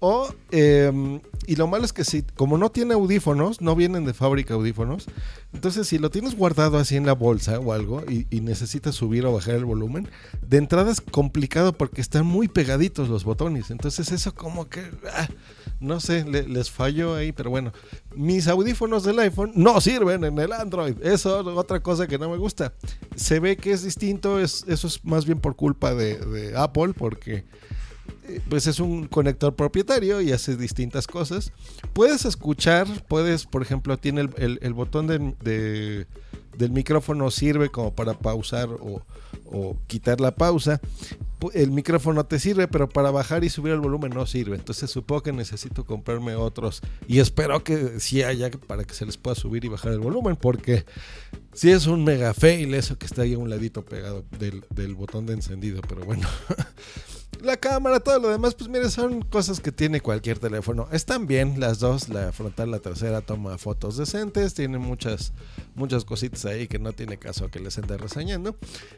o, 0.05 0.35
eh, 0.51 1.21
y 1.47 1.55
lo 1.55 1.69
malo 1.69 1.85
es 1.85 1.93
que 1.93 2.03
si, 2.03 2.23
como 2.23 2.59
no 2.59 2.73
tiene 2.73 2.95
audífonos, 2.95 3.61
no 3.61 3.77
vienen 3.77 4.05
de 4.05 4.13
fábrica 4.13 4.55
audífonos, 4.55 5.07
entonces 5.53 5.87
si 5.87 5.99
lo 5.99 6.11
tienes 6.11 6.35
guardado 6.35 6.79
así 6.79 6.97
en 6.97 7.07
la 7.07 7.13
bolsa 7.13 7.61
o 7.61 7.73
algo 7.73 8.03
y, 8.09 8.27
necesitas 8.41 8.97
subir 8.97 9.25
o 9.27 9.33
bajar 9.33 9.55
el 9.55 9.65
volumen, 9.65 10.09
de 10.45 10.57
entrada 10.57 10.91
es 10.91 11.01
complicado 11.01 11.73
porque 11.73 12.01
están 12.01 12.27
muy 12.27 12.49
pegaditos 12.49 13.09
los 13.09 13.23
botones. 13.23 13.71
Entonces 13.71 14.11
eso 14.11 14.35
como 14.35 14.69
que, 14.69 14.81
ah, 15.15 15.29
no 15.79 16.01
sé, 16.01 16.25
le, 16.25 16.49
les 16.49 16.69
falló 16.69 17.15
ahí, 17.15 17.31
pero 17.31 17.51
bueno, 17.51 17.73
mis 18.17 18.49
audífonos 18.49 19.05
del 19.05 19.21
iPhone 19.21 19.53
no 19.55 19.81
sirven 19.81 20.25
en 20.25 20.37
el 20.37 20.53
Android. 20.53 20.97
Eso 21.01 21.43
es 21.43 21.47
otra 21.47 21.79
cosa 21.79 22.09
que 22.09 22.19
no 22.19 22.29
me 22.29 22.39
gusta. 22.39 22.73
Se 23.15 23.39
ve 23.39 23.57
que 23.57 23.71
es 23.71 23.85
distinto, 23.85 24.41
es, 24.41 24.65
eso 24.67 24.89
es 24.89 25.05
más 25.05 25.27
bien 25.27 25.39
por 25.39 25.55
culpa 25.55 25.95
de 25.95 26.55
Apple 26.57 26.93
porque 26.93 27.45
pues 28.49 28.67
es 28.67 28.81
un 28.81 29.07
conector 29.09 29.55
propietario 29.55 30.21
y 30.21 30.33
hace 30.33 30.57
distintas 30.57 31.07
cosas. 31.07 31.53
Puedes 31.93 32.25
escuchar, 32.25 32.87
puedes, 33.09 33.47
por 33.47 33.63
ejemplo, 33.63 33.99
tiene 33.99 34.29
el, 34.37 34.75
botón 34.75 35.07
de, 35.07 35.35
de, 35.43 36.07
del 36.57 36.71
micrófono 36.71 37.31
sirve 37.31 37.71
como 37.71 37.95
para 37.95 38.15
pausar 38.15 38.69
o, 38.71 39.03
quitar 39.87 40.21
la 40.21 40.35
pausa. 40.35 40.81
El 41.53 41.73
micrófono 41.73 42.25
te 42.25 42.39
sirve, 42.39 42.69
pero 42.69 42.89
para 42.89 43.11
bajar 43.11 43.45
y 43.45 43.51
subir 43.51 43.75
el 43.75 43.81
volumen 43.81 44.13
no 44.15 44.25
sirve. 44.25 44.57
Entonces 44.57 44.91
supongo 44.91 45.25
que 45.25 45.33
necesito 45.33 45.85
comprarme 45.85 46.37
otros 46.37 46.81
y 47.07 47.19
espero 47.19 47.63
que 47.63 48.01
sí 48.01 48.23
haya 48.23 48.51
para 48.51 48.85
que 48.85 48.95
se 48.95 49.05
les 49.05 49.19
pueda 49.19 49.35
subir 49.35 49.65
y 49.65 49.69
bajar 49.69 49.93
el 49.93 49.99
volumen, 49.99 50.37
porque 50.37 50.87
si 51.53 51.71
es 51.71 51.87
un 51.87 52.05
mega 52.05 52.33
fail 52.33 52.73
eso 52.73 52.97
que 52.97 53.05
está 53.05 53.23
ahí 53.23 53.35
a 53.35 53.39
un 53.39 53.51
ladito 53.51 53.85
pegado 53.85 54.25
del, 54.39 54.65
del 54.71 54.95
botón 54.95 55.27
de 55.27 55.35
encendido, 55.35 55.83
pero 55.87 56.05
bueno. 56.05 56.27
La 57.43 57.57
cámara, 57.57 57.99
todo 57.99 58.21
lo 58.21 58.29
demás, 58.29 58.55
pues 58.55 58.71
mire, 58.71 58.89
son 58.89 59.23
cosas 59.23 59.59
que 59.59 59.73
tiene 59.73 60.01
cualquier 60.01 60.39
teléfono. 60.39 60.87
Están 60.93 61.27
bien 61.27 61.59
las 61.59 61.81
dos, 61.81 62.09
la 62.09 62.31
frontal, 62.31 62.71
la 62.71 62.79
tercera 62.79 63.21
toma 63.21 63.59
fotos 63.59 63.97
decentes, 63.97 64.55
tiene 64.55 64.79
muchas, 64.79 65.33
muchas 65.75 66.05
cositas 66.05 66.45
ahí 66.45 66.69
que 66.69 66.79
no 66.79 66.93
tiene 66.93 67.17
caso 67.17 67.51
que 67.51 67.59
les 67.59 67.77
ande 67.79 67.99
reseñando. 67.99 68.51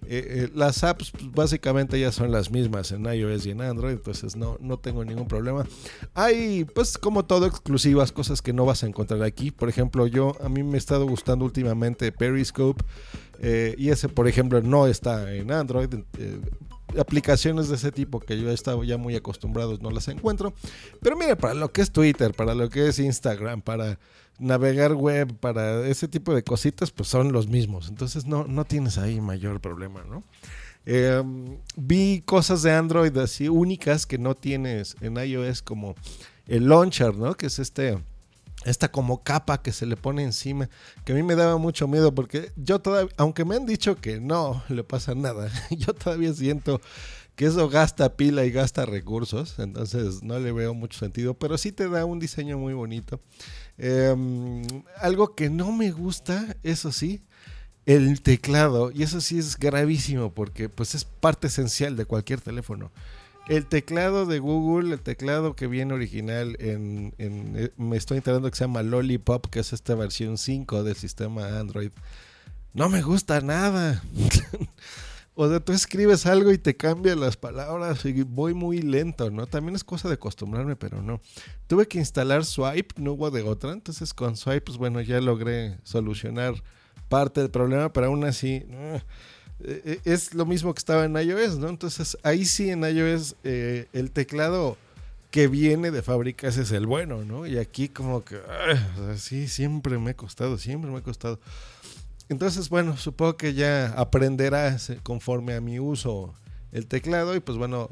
Eh, 0.06 0.26
eh, 0.26 0.50
las 0.54 0.84
apps 0.84 1.10
pues, 1.12 1.32
básicamente 1.32 1.98
ya 1.98 2.12
son 2.12 2.32
las 2.32 2.50
mismas 2.50 2.92
en 2.92 3.06
iOS 3.06 3.46
y 3.46 3.52
en 3.52 3.62
Android, 3.62 3.94
entonces 3.94 4.36
no, 4.36 4.58
no 4.60 4.78
tengo 4.78 5.06
ningún 5.06 5.26
problema. 5.26 5.64
Hay, 6.12 6.66
pues 6.66 6.98
como 6.98 7.24
todo, 7.24 7.46
exclusivas, 7.46 8.12
cosas 8.12 8.42
que 8.42 8.52
no 8.52 8.66
vas 8.66 8.82
a 8.84 8.86
encontrar 8.86 9.22
aquí. 9.22 9.52
Por 9.52 9.70
ejemplo, 9.70 10.06
yo, 10.06 10.36
a 10.44 10.50
mí 10.50 10.62
me 10.62 10.74
ha 10.74 10.78
estado 10.78 11.06
gustando 11.06 11.46
últimamente 11.46 12.12
Periscope. 12.12 12.84
Eh, 13.40 13.74
y 13.78 13.88
ese, 13.88 14.10
por 14.10 14.28
ejemplo, 14.28 14.60
no 14.60 14.86
está 14.86 15.34
en 15.34 15.50
Android 15.50 15.88
aplicaciones 16.98 17.68
de 17.68 17.76
ese 17.76 17.92
tipo 17.92 18.20
que 18.20 18.40
yo 18.40 18.50
he 18.50 18.54
estado 18.54 18.84
ya 18.84 18.96
muy 18.96 19.16
acostumbrado 19.16 19.78
no 19.80 19.90
las 19.90 20.08
encuentro. 20.08 20.54
Pero 21.00 21.16
mire, 21.16 21.36
para 21.36 21.54
lo 21.54 21.72
que 21.72 21.82
es 21.82 21.90
Twitter, 21.90 22.32
para 22.32 22.54
lo 22.54 22.68
que 22.70 22.88
es 22.88 22.98
Instagram, 22.98 23.62
para 23.62 23.98
navegar 24.38 24.94
web, 24.94 25.34
para 25.38 25.86
ese 25.86 26.08
tipo 26.08 26.34
de 26.34 26.42
cositas, 26.42 26.90
pues 26.90 27.08
son 27.08 27.32
los 27.32 27.48
mismos. 27.48 27.88
Entonces 27.88 28.26
no, 28.26 28.44
no 28.44 28.64
tienes 28.64 28.98
ahí 28.98 29.20
mayor 29.20 29.60
problema, 29.60 30.04
¿no? 30.04 30.22
Em, 30.86 31.56
vi 31.76 32.22
cosas 32.26 32.62
de 32.62 32.72
Android 32.72 33.16
así 33.16 33.48
únicas 33.48 34.04
que 34.04 34.18
no 34.18 34.34
tienes 34.34 34.96
en 35.00 35.16
iOS 35.16 35.62
como 35.62 35.94
el 36.46 36.68
launcher, 36.68 37.16
¿no? 37.16 37.34
Que 37.34 37.46
es 37.46 37.58
este 37.58 37.98
esta 38.64 38.90
como 38.90 39.22
capa 39.22 39.62
que 39.62 39.72
se 39.72 39.86
le 39.86 39.96
pone 39.96 40.22
encima, 40.22 40.68
que 41.04 41.12
a 41.12 41.14
mí 41.14 41.22
me 41.22 41.36
daba 41.36 41.58
mucho 41.58 41.86
miedo 41.88 42.14
porque 42.14 42.52
yo 42.56 42.80
todavía, 42.80 43.12
aunque 43.16 43.44
me 43.44 43.56
han 43.56 43.66
dicho 43.66 43.96
que 43.96 44.20
no 44.20 44.62
le 44.68 44.84
pasa 44.84 45.14
nada, 45.14 45.50
yo 45.70 45.94
todavía 45.94 46.32
siento 46.32 46.80
que 47.36 47.46
eso 47.46 47.68
gasta 47.68 48.16
pila 48.16 48.44
y 48.44 48.50
gasta 48.50 48.86
recursos, 48.86 49.58
entonces 49.58 50.22
no 50.22 50.38
le 50.38 50.52
veo 50.52 50.72
mucho 50.72 50.98
sentido, 50.98 51.34
pero 51.34 51.58
sí 51.58 51.72
te 51.72 51.88
da 51.88 52.04
un 52.04 52.20
diseño 52.20 52.58
muy 52.58 52.74
bonito. 52.74 53.20
Em, 53.76 54.62
algo 55.00 55.34
que 55.34 55.50
no 55.50 55.72
me 55.72 55.90
gusta, 55.90 56.56
eso 56.62 56.92
sí, 56.92 57.22
el 57.86 58.22
teclado, 58.22 58.92
y 58.92 59.02
eso 59.02 59.20
sí 59.20 59.38
es 59.38 59.58
gravísimo 59.58 60.32
porque 60.32 60.68
pues 60.68 60.94
es 60.94 61.04
parte 61.04 61.48
esencial 61.48 61.96
de 61.96 62.06
cualquier 62.06 62.40
teléfono. 62.40 62.92
El 63.46 63.66
teclado 63.66 64.24
de 64.24 64.38
Google, 64.38 64.94
el 64.94 65.00
teclado 65.00 65.54
que 65.54 65.66
viene 65.66 65.92
original 65.92 66.56
en, 66.60 67.14
eh, 67.18 67.70
me 67.76 67.98
estoy 67.98 68.16
enterando 68.16 68.50
que 68.50 68.56
se 68.56 68.64
llama 68.64 68.82
Lollipop, 68.82 69.46
que 69.48 69.60
es 69.60 69.74
esta 69.74 69.94
versión 69.94 70.38
5 70.38 70.82
del 70.82 70.96
sistema 70.96 71.58
Android. 71.58 71.90
No 72.72 72.88
me 72.88 73.02
gusta 73.02 73.42
nada. 73.42 74.02
o 75.34 75.46
sea, 75.46 75.60
tú 75.60 75.72
escribes 75.72 76.24
algo 76.24 76.52
y 76.52 76.58
te 76.58 76.74
cambian 76.74 77.20
las 77.20 77.36
palabras 77.36 78.02
y 78.06 78.22
voy 78.22 78.54
muy 78.54 78.80
lento, 78.80 79.30
¿no? 79.30 79.46
También 79.46 79.76
es 79.76 79.84
cosa 79.84 80.08
de 80.08 80.14
acostumbrarme, 80.14 80.74
pero 80.74 81.02
no. 81.02 81.20
Tuve 81.66 81.86
que 81.86 81.98
instalar 81.98 82.46
Swipe, 82.46 82.94
no 82.96 83.12
hubo 83.12 83.30
de 83.30 83.42
otra. 83.42 83.72
Entonces 83.72 84.14
con 84.14 84.38
Swipe, 84.38 84.62
pues 84.62 84.78
bueno, 84.78 85.02
ya 85.02 85.20
logré 85.20 85.78
solucionar 85.82 86.54
parte 87.10 87.42
del 87.42 87.50
problema, 87.50 87.92
pero 87.92 88.06
aún 88.06 88.24
así... 88.24 88.64
Eh, 88.70 89.02
eh, 89.66 90.00
es 90.04 90.34
lo 90.34 90.46
mismo 90.46 90.74
que 90.74 90.78
estaba 90.78 91.04
en 91.04 91.16
iOS, 91.16 91.58
¿no? 91.58 91.68
Entonces 91.68 92.16
ahí 92.22 92.44
sí 92.44 92.70
en 92.70 92.84
iOS 92.84 93.36
eh, 93.44 93.86
el 93.92 94.10
teclado 94.10 94.76
que 95.30 95.48
viene 95.48 95.90
de 95.90 96.02
fábrica 96.02 96.48
es 96.48 96.70
el 96.70 96.86
bueno, 96.86 97.24
¿no? 97.24 97.46
Y 97.46 97.58
aquí 97.58 97.88
como 97.88 98.24
que, 98.24 98.40
sí, 99.16 99.48
siempre 99.48 99.98
me 99.98 100.12
ha 100.12 100.14
costado, 100.14 100.58
siempre 100.58 100.90
me 100.90 100.98
ha 100.98 101.02
costado. 101.02 101.40
Entonces, 102.28 102.68
bueno, 102.68 102.96
supongo 102.96 103.36
que 103.36 103.52
ya 103.52 103.88
aprenderá 103.96 104.78
conforme 105.02 105.54
a 105.54 105.60
mi 105.60 105.80
uso 105.80 106.32
el 106.72 106.86
teclado 106.86 107.34
y 107.34 107.40
pues 107.40 107.58
bueno, 107.58 107.90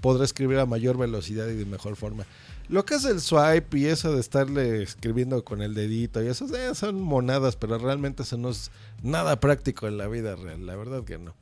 podrá 0.00 0.24
escribir 0.24 0.58
a 0.58 0.66
mayor 0.66 0.96
velocidad 0.96 1.48
y 1.48 1.56
de 1.56 1.64
mejor 1.64 1.96
forma. 1.96 2.24
Lo 2.68 2.84
que 2.84 2.94
es 2.94 3.04
el 3.04 3.20
swipe 3.20 3.78
y 3.78 3.86
eso 3.86 4.12
de 4.12 4.20
estarle 4.20 4.82
escribiendo 4.82 5.44
con 5.44 5.62
el 5.62 5.74
dedito 5.74 6.22
y 6.22 6.26
eso 6.26 6.46
eh, 6.56 6.74
son 6.74 7.00
monadas, 7.00 7.54
pero 7.56 7.78
realmente 7.78 8.24
eso 8.24 8.36
no 8.36 8.50
nada 9.02 9.40
práctico 9.40 9.86
en 9.88 9.98
la 9.98 10.08
vida 10.08 10.36
real. 10.36 10.66
La 10.66 10.76
verdad 10.76 11.04
que 11.04 11.18
no. 11.18 11.34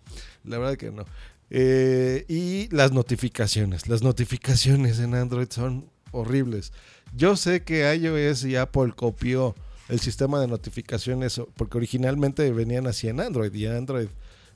La 0.45 0.59
verdad 0.59 0.77
que 0.77 0.91
no. 0.91 1.05
Eh, 1.51 2.25
y 2.29 2.69
las 2.75 2.93
notificaciones. 2.93 3.89
Las 3.89 4.03
notificaciones 4.03 4.99
en 4.99 5.15
Android 5.15 5.49
son 5.51 5.91
horribles. 6.13 6.73
Yo 7.17 7.37
sé 7.37 7.63
que 7.63 7.95
iOS 7.95 8.45
y 8.45 8.57
Apple 8.57 8.93
copió 8.97 9.55
el 9.89 10.01
sistema 10.01 10.41
de 10.41 10.49
notificaciones 10.49 11.41
porque 11.57 11.77
originalmente 11.77 12.51
venían 12.53 12.87
así 12.87 13.09
en 13.09 13.21
Android 13.21 13.53
y 13.55 13.67
Android. 13.67 14.09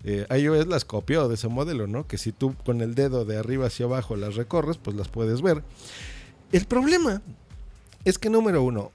Eh, 0.05 0.27
iOS 0.31 0.67
las 0.69 0.85
copió 0.85 1.29
de 1.29 1.35
ese 1.35 1.49
modelo, 1.49 1.87
¿no? 1.87 2.07
Que 2.07 2.19
si 2.19 2.33
tú 2.33 2.55
con 2.65 2.81
el 2.81 2.95
dedo 2.95 3.25
de 3.25 3.37
arriba 3.37 3.67
hacia 3.67 3.87
abajo 3.87 4.17
las 4.17 4.37
recorres, 4.37 4.79
pues 4.79 4.97
las 4.97 5.09
puedes 5.09 5.43
ver. 5.43 5.63
El 6.53 6.65
problema 6.65 7.21
es 8.05 8.19
que 8.19 8.31
número 8.31 8.63
uno, 8.63 8.93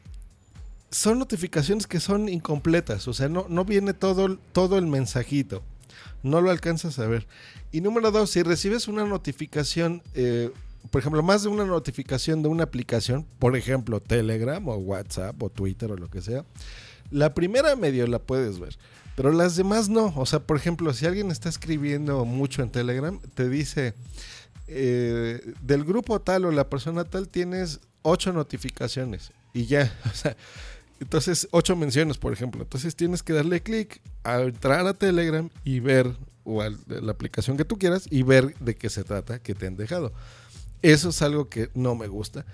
son 0.93 1.19
notificaciones 1.19 1.88
que 1.88 2.00
son 2.00 2.29
incompletas, 2.29 3.07
o 3.07 3.13
sea, 3.13 3.27
no, 3.27 3.47
no 3.50 3.65
viene 3.65 3.93
todo, 3.93 4.38
todo 4.51 4.77
el 4.77 4.85
mensajito, 4.85 5.63
no 6.21 6.39
lo 6.39 6.51
alcanzas 6.51 7.00
a 7.00 7.07
ver. 7.07 7.27
Y 7.71 7.81
número 7.81 8.12
dos, 8.12 8.29
si 8.29 8.43
recibes 8.43 8.88
una 8.88 9.03
notificación, 9.03 10.03
eh, 10.13 10.51
por 10.91 11.01
ejemplo, 11.01 11.23
más 11.23 11.41
de 11.43 11.50
una 11.50 11.65
notificación 11.65 12.43
de 12.43 12.50
una 12.50 12.65
aplicación, 12.65 13.25
por 13.39 13.57
ejemplo, 13.57 14.00
Telegram 14.00 14.65
o 14.67 14.75
WhatsApp 14.75 15.41
o 15.41 15.50
Twitter 15.50 15.91
o 15.91 15.97
lo 15.97 16.09
que 16.09 16.21
sea, 16.21 16.45
la 17.09 17.33
primera 17.33 17.75
medio 17.75 18.05
la 18.05 18.19
puedes 18.19 18.59
ver. 18.59 18.77
Pero 19.15 19.31
las 19.31 19.55
demás 19.55 19.89
no. 19.89 20.13
O 20.15 20.25
sea, 20.25 20.39
por 20.39 20.57
ejemplo, 20.57 20.93
si 20.93 21.05
alguien 21.05 21.31
está 21.31 21.50
escribiendo 21.50 22.25
mucho 22.25 22.63
en 22.63 22.71
Telegram, 22.71 23.19
te 23.35 23.50
dice, 23.50 23.93
eh, 24.67 25.53
del 25.62 25.83
grupo 25.83 26.21
tal 26.21 26.45
o 26.45 26.51
la 26.51 26.69
persona 26.69 27.03
tal 27.03 27.27
tienes 27.27 27.79
ocho 28.01 28.33
notificaciones 28.33 29.31
y 29.53 29.65
ya, 29.65 29.95
o 30.12 30.15
sea, 30.15 30.35
entonces 31.03 31.48
ocho 31.51 31.75
menciones, 31.75 32.17
por 32.17 32.33
ejemplo. 32.33 32.63
Entonces 32.63 32.95
tienes 32.95 33.24
que 33.24 33.33
darle 33.33 33.62
clic 33.62 34.01
a 34.24 34.41
entrar 34.41 34.88
a 34.88 34.93
Telegram 34.93 35.50
y 35.63 35.79
ver, 35.79 36.15
o 36.43 36.62
a 36.62 36.69
la 36.88 37.12
aplicación 37.12 37.57
que 37.57 37.65
tú 37.65 37.77
quieras, 37.77 38.07
y 38.10 38.24
ver 38.24 38.55
de 38.60 38.75
qué 38.75 38.89
se 38.89 39.03
trata 39.03 39.39
que 39.39 39.53
te 39.53 39.67
han 39.67 39.77
dejado. 39.77 40.13
Eso 40.81 41.10
es 41.10 41.22
algo 41.22 41.50
que 41.50 41.69
no 41.75 41.95
me 41.95 42.07
gusta. 42.07 42.45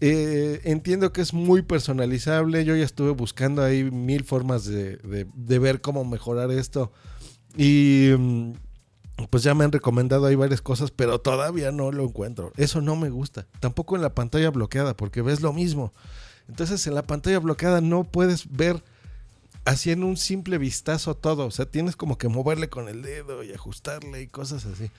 Eh, 0.00 0.60
entiendo 0.64 1.12
que 1.12 1.20
es 1.20 1.32
muy 1.32 1.62
personalizable. 1.62 2.64
Yo 2.64 2.76
ya 2.76 2.84
estuve 2.84 3.10
buscando 3.10 3.62
ahí 3.62 3.90
mil 3.90 4.24
formas 4.24 4.64
de, 4.64 4.98
de 5.34 5.58
ver 5.58 5.80
cómo 5.80 6.04
mejorar 6.04 6.50
esto. 6.50 6.92
Y 7.56 8.10
mm, 8.18 8.52
pues 9.30 9.42
ya 9.42 9.54
me 9.54 9.64
han 9.64 9.72
recomendado 9.72 10.26
ahí 10.26 10.34
varias 10.34 10.62
cosas, 10.62 10.90
pero 10.90 11.20
todavía 11.20 11.70
no 11.72 11.92
lo 11.92 12.04
encuentro. 12.04 12.52
Eso 12.56 12.80
no 12.80 12.96
me 12.96 13.10
gusta. 13.10 13.46
Tampoco 13.60 13.96
en 13.96 14.02
la 14.02 14.14
pantalla 14.14 14.50
bloqueada, 14.50 14.96
porque 14.96 15.22
ves 15.22 15.40
lo 15.40 15.52
mismo. 15.52 15.92
Entonces 16.48 16.86
en 16.86 16.94
la 16.94 17.02
pantalla 17.02 17.38
bloqueada 17.38 17.80
no 17.80 18.04
puedes 18.04 18.50
ver 18.50 18.82
así 19.64 19.90
en 19.90 20.04
un 20.04 20.16
simple 20.16 20.58
vistazo 20.58 21.14
todo. 21.14 21.46
O 21.46 21.50
sea, 21.50 21.66
tienes 21.66 21.96
como 21.96 22.18
que 22.18 22.28
moverle 22.28 22.68
con 22.68 22.88
el 22.88 23.02
dedo 23.02 23.42
y 23.42 23.52
ajustarle 23.52 24.22
y 24.22 24.26
cosas 24.26 24.66
así. 24.66 24.90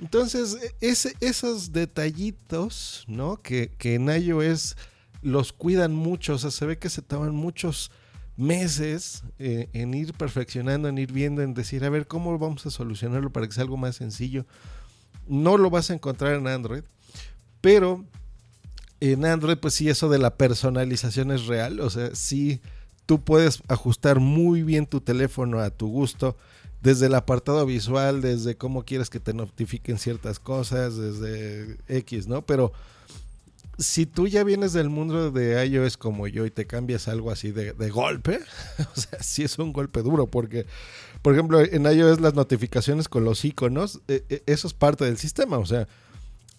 Entonces, 0.00 0.58
ese, 0.80 1.14
esos 1.20 1.72
detallitos, 1.72 3.04
¿no? 3.06 3.36
Que, 3.36 3.70
que 3.78 3.94
en 3.94 4.08
iOS 4.08 4.76
los 5.22 5.52
cuidan 5.52 5.94
mucho. 5.94 6.34
O 6.34 6.38
sea, 6.38 6.50
se 6.50 6.66
ve 6.66 6.78
que 6.78 6.90
se 6.90 7.02
toman 7.02 7.34
muchos 7.34 7.90
meses 8.36 9.22
eh, 9.38 9.68
en 9.72 9.94
ir 9.94 10.14
perfeccionando, 10.14 10.88
en 10.88 10.98
ir 10.98 11.12
viendo, 11.12 11.42
en 11.42 11.54
decir, 11.54 11.84
a 11.84 11.90
ver, 11.90 12.06
¿cómo 12.06 12.36
vamos 12.38 12.66
a 12.66 12.70
solucionarlo 12.70 13.30
para 13.30 13.46
que 13.46 13.52
sea 13.52 13.64
algo 13.64 13.76
más 13.76 13.96
sencillo? 13.96 14.46
No 15.28 15.56
lo 15.56 15.70
vas 15.70 15.90
a 15.90 15.94
encontrar 15.94 16.34
en 16.34 16.48
Android, 16.48 16.82
pero 17.60 18.04
en 19.10 19.24
Android, 19.24 19.58
pues 19.58 19.74
sí, 19.74 19.88
eso 19.88 20.08
de 20.08 20.18
la 20.18 20.36
personalización 20.36 21.32
es 21.32 21.46
real, 21.46 21.80
o 21.80 21.90
sea, 21.90 22.14
sí, 22.14 22.60
tú 23.04 23.20
puedes 23.20 23.62
ajustar 23.66 24.20
muy 24.20 24.62
bien 24.62 24.86
tu 24.86 25.00
teléfono 25.00 25.58
a 25.58 25.70
tu 25.70 25.88
gusto, 25.88 26.36
desde 26.82 27.06
el 27.06 27.14
apartado 27.14 27.66
visual, 27.66 28.20
desde 28.20 28.56
cómo 28.56 28.84
quieres 28.84 29.10
que 29.10 29.20
te 29.20 29.34
notifiquen 29.34 29.98
ciertas 29.98 30.38
cosas, 30.38 30.96
desde 30.96 31.76
X, 31.88 32.26
¿no? 32.26 32.42
Pero 32.42 32.72
si 33.78 34.06
tú 34.06 34.26
ya 34.26 34.44
vienes 34.44 34.72
del 34.72 34.88
mundo 34.88 35.30
de 35.30 35.64
iOS 35.66 35.96
como 35.96 36.26
yo 36.26 36.44
y 36.46 36.50
te 36.50 36.66
cambias 36.66 37.08
algo 37.08 37.30
así 37.30 37.52
de, 37.52 37.72
golpe, 37.90 38.40
o 38.96 39.00
sea, 39.00 39.22
sí 39.22 39.42
es 39.42 39.58
un 39.58 39.72
golpe 39.72 40.02
duro 40.02 40.26
porque, 40.26 40.66
por 41.22 41.34
ejemplo, 41.34 41.60
en 41.60 41.84
iOS 41.86 42.20
las 42.20 42.34
notificaciones 42.34 43.08
con 43.08 43.24
los 43.24 43.44
iconos, 43.44 44.00
eh, 44.08 44.24
eh, 44.28 44.42
eso 44.46 44.66
es 44.66 44.74
parte 44.74 45.04
del 45.04 45.18
sistema, 45.18 45.58
o 45.58 45.66
sea, 45.66 45.88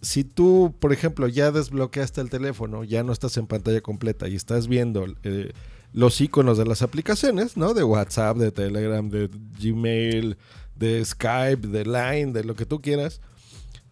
si 0.03 0.23
tú, 0.23 0.75
por 0.79 0.93
ejemplo, 0.93 1.27
ya 1.27 1.51
desbloqueaste 1.51 2.21
el 2.21 2.29
teléfono, 2.29 2.83
ya 2.83 3.01
no 3.03 3.11
estás 3.11 3.37
en 3.37 3.47
pantalla 3.47 3.81
completa 3.81 4.27
y 4.27 4.35
estás 4.35 4.67
viendo 4.67 5.05
eh, 5.23 5.53
los 5.91 6.21
iconos 6.21 6.59
de 6.59 6.65
las 6.65 6.83
aplicaciones, 6.83 7.57
¿no? 7.57 7.73
De 7.73 7.83
WhatsApp, 7.83 8.37
de 8.37 8.51
Telegram, 8.51 9.09
de 9.09 9.29
Gmail, 9.59 10.37
de 10.75 11.03
Skype, 11.03 11.67
de 11.67 11.85
Line, 11.85 12.33
de 12.33 12.43
lo 12.43 12.55
que 12.55 12.67
tú 12.67 12.81
quieras 12.81 13.21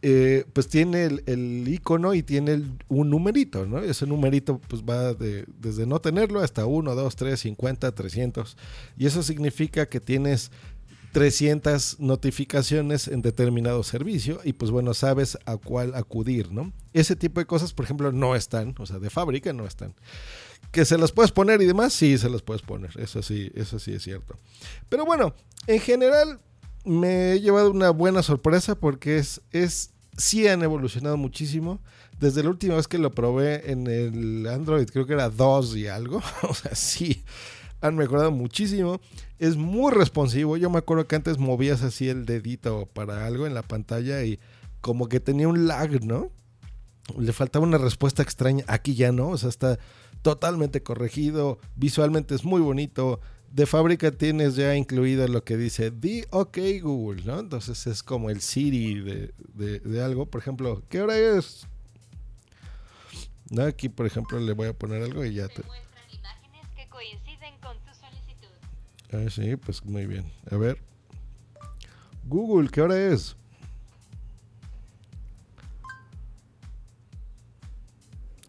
eh, 0.04 0.46
pues 0.54 0.68
tiene 0.68 1.04
el, 1.06 1.68
icono 1.68 2.16
y 2.16 2.24
tiene 2.24 2.64
un 2.88 3.12
numerito, 3.12 3.68
¿no? 3.68 3.80
Ese 3.80 4.08
numerito 4.08 4.60
pues 4.68 4.82
va 4.82 5.14
de, 5.14 5.46
desde 5.60 5.86
no 5.86 6.02
tenerlo 6.02 6.40
hasta 6.40 6.66
1, 6.66 6.96
2, 6.96 7.16
3, 7.16 7.40
50, 7.40 7.92
300. 7.92 8.58
Y 8.98 9.06
eso 9.06 9.22
significa 9.22 9.88
que 9.88 10.00
tienes 10.00 10.52
300 11.12 12.00
notificaciones 12.00 13.08
en 13.08 13.22
determinado 13.22 13.84
servicio 13.84 14.40
y 14.44 14.54
pues 14.54 14.72
bueno, 14.72 14.94
sabes 14.94 15.38
a 15.46 15.58
cuál 15.58 15.94
acudir, 15.96 16.52
¿no? 16.52 16.72
Ese 16.94 17.16
tipo 17.16 17.40
de 17.40 17.46
cosas, 17.46 17.74
por 17.74 17.86
ejemplo, 17.86 18.12
no 18.12 18.36
están, 18.36 18.76
o 18.80 18.86
sea, 18.86 19.00
de 19.00 19.10
fábrica 19.10 19.52
no 19.52 19.66
están. 19.66 19.94
Que 20.72 20.86
se 20.86 20.98
las 20.98 21.12
puedes 21.12 21.32
poner 21.32 21.62
y 21.62 21.66
demás, 21.66 21.92
sí, 21.94 22.18
se 22.18 22.30
las 22.30 22.42
puedes 22.42 22.62
poner, 22.62 22.92
eso 23.00 23.22
sí, 23.22 23.52
eso 23.56 23.78
sí 23.78 23.94
es 23.94 24.04
cierto. 24.04 24.38
Pero 24.88 25.06
bueno, 25.06 25.34
en 25.68 25.80
general 25.80 26.40
me 26.86 27.34
he 27.34 27.42
llevado 27.42 27.72
una 27.72 27.90
buena 27.90 28.24
sorpresa 28.24 28.76
porque 28.76 29.18
es, 29.18 29.42
es 29.52 29.92
sí 30.18 30.48
han 30.48 30.64
evolucionado 30.64 31.18
muchísimo. 31.18 31.82
Desde 32.20 32.44
la 32.44 32.50
última 32.50 32.76
vez 32.76 32.88
que 32.88 33.00
lo 33.00 33.12
probé 33.12 33.72
en 33.72 33.88
el 33.88 34.46
Android, 34.48 34.88
creo 34.88 35.08
que 35.08 35.14
era 35.14 35.30
2 35.30 35.76
y 35.76 35.88
algo, 35.88 36.22
o 36.44 36.54
sea, 36.54 36.76
sí 36.76 37.24
han 37.82 37.96
mejorado 37.96 38.32
muchísimo. 38.32 39.02
Es 39.40 39.58
muy 39.58 39.92
responsivo. 39.92 40.58
Yo 40.58 40.70
me 40.70 40.78
acuerdo 40.78 41.08
que 41.08 41.16
antes 41.16 41.38
movías 41.38 41.84
así 41.84 42.08
el 42.10 42.26
dedito 42.26 42.88
para 42.94 43.26
algo 43.26 43.48
en 43.48 43.54
la 43.54 43.64
pantalla 43.64 44.24
y 44.24 44.40
como 44.80 45.10
que 45.10 45.20
tenía 45.20 45.48
un 45.48 45.68
lag, 45.68 46.04
¿no? 46.06 46.32
Le 47.18 47.34
faltaba 47.34 47.66
una 47.66 47.78
respuesta 47.78 48.24
extraña. 48.24 48.64
Aquí 48.68 48.96
ya 48.96 49.12
no, 49.12 49.30
o 49.30 49.38
sea, 49.38 49.50
está 49.50 49.80
totalmente 50.22 50.84
corregido. 50.84 51.60
Visualmente 51.76 52.36
es 52.36 52.46
muy 52.46 52.62
bonito. 52.62 53.20
De 53.52 53.66
fábrica 53.66 54.12
tienes 54.12 54.56
ya 54.56 54.76
incluido 54.76 55.28
lo 55.28 55.44
que 55.44 55.58
dice 55.58 55.92
The 55.92 56.28
OK 56.30 56.58
Google, 56.82 57.24
¿no? 57.26 57.40
Entonces 57.40 57.86
es 57.88 58.02
como 58.02 58.30
el 58.30 58.40
Siri 58.40 59.02
de, 59.02 59.80
de 59.80 60.04
algo. 60.04 60.26
Por 60.26 60.40
ejemplo, 60.40 60.84
¿qué 60.88 61.02
hora 61.02 61.18
es? 61.18 61.68
Aquí, 63.60 63.90
por 63.90 64.06
ejemplo, 64.06 64.40
le 64.40 64.54
voy 64.54 64.70
a 64.70 64.74
poner 64.74 65.04
algo 65.04 65.26
y 65.26 65.34
ya 65.34 65.48
te... 65.48 65.64
Ah, 69.12 69.30
sí, 69.30 69.56
pues 69.58 69.84
muy 69.84 70.06
bien. 70.06 70.32
A 70.50 70.56
ver. 70.56 70.78
Google, 72.28 72.70
¿qué 72.70 72.82
hora 72.82 72.98
es? 72.98 73.36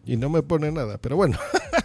Y 0.05 0.17
no 0.17 0.29
me 0.29 0.43
pone 0.43 0.71
nada, 0.71 0.97
pero 0.97 1.15
bueno, 1.15 1.37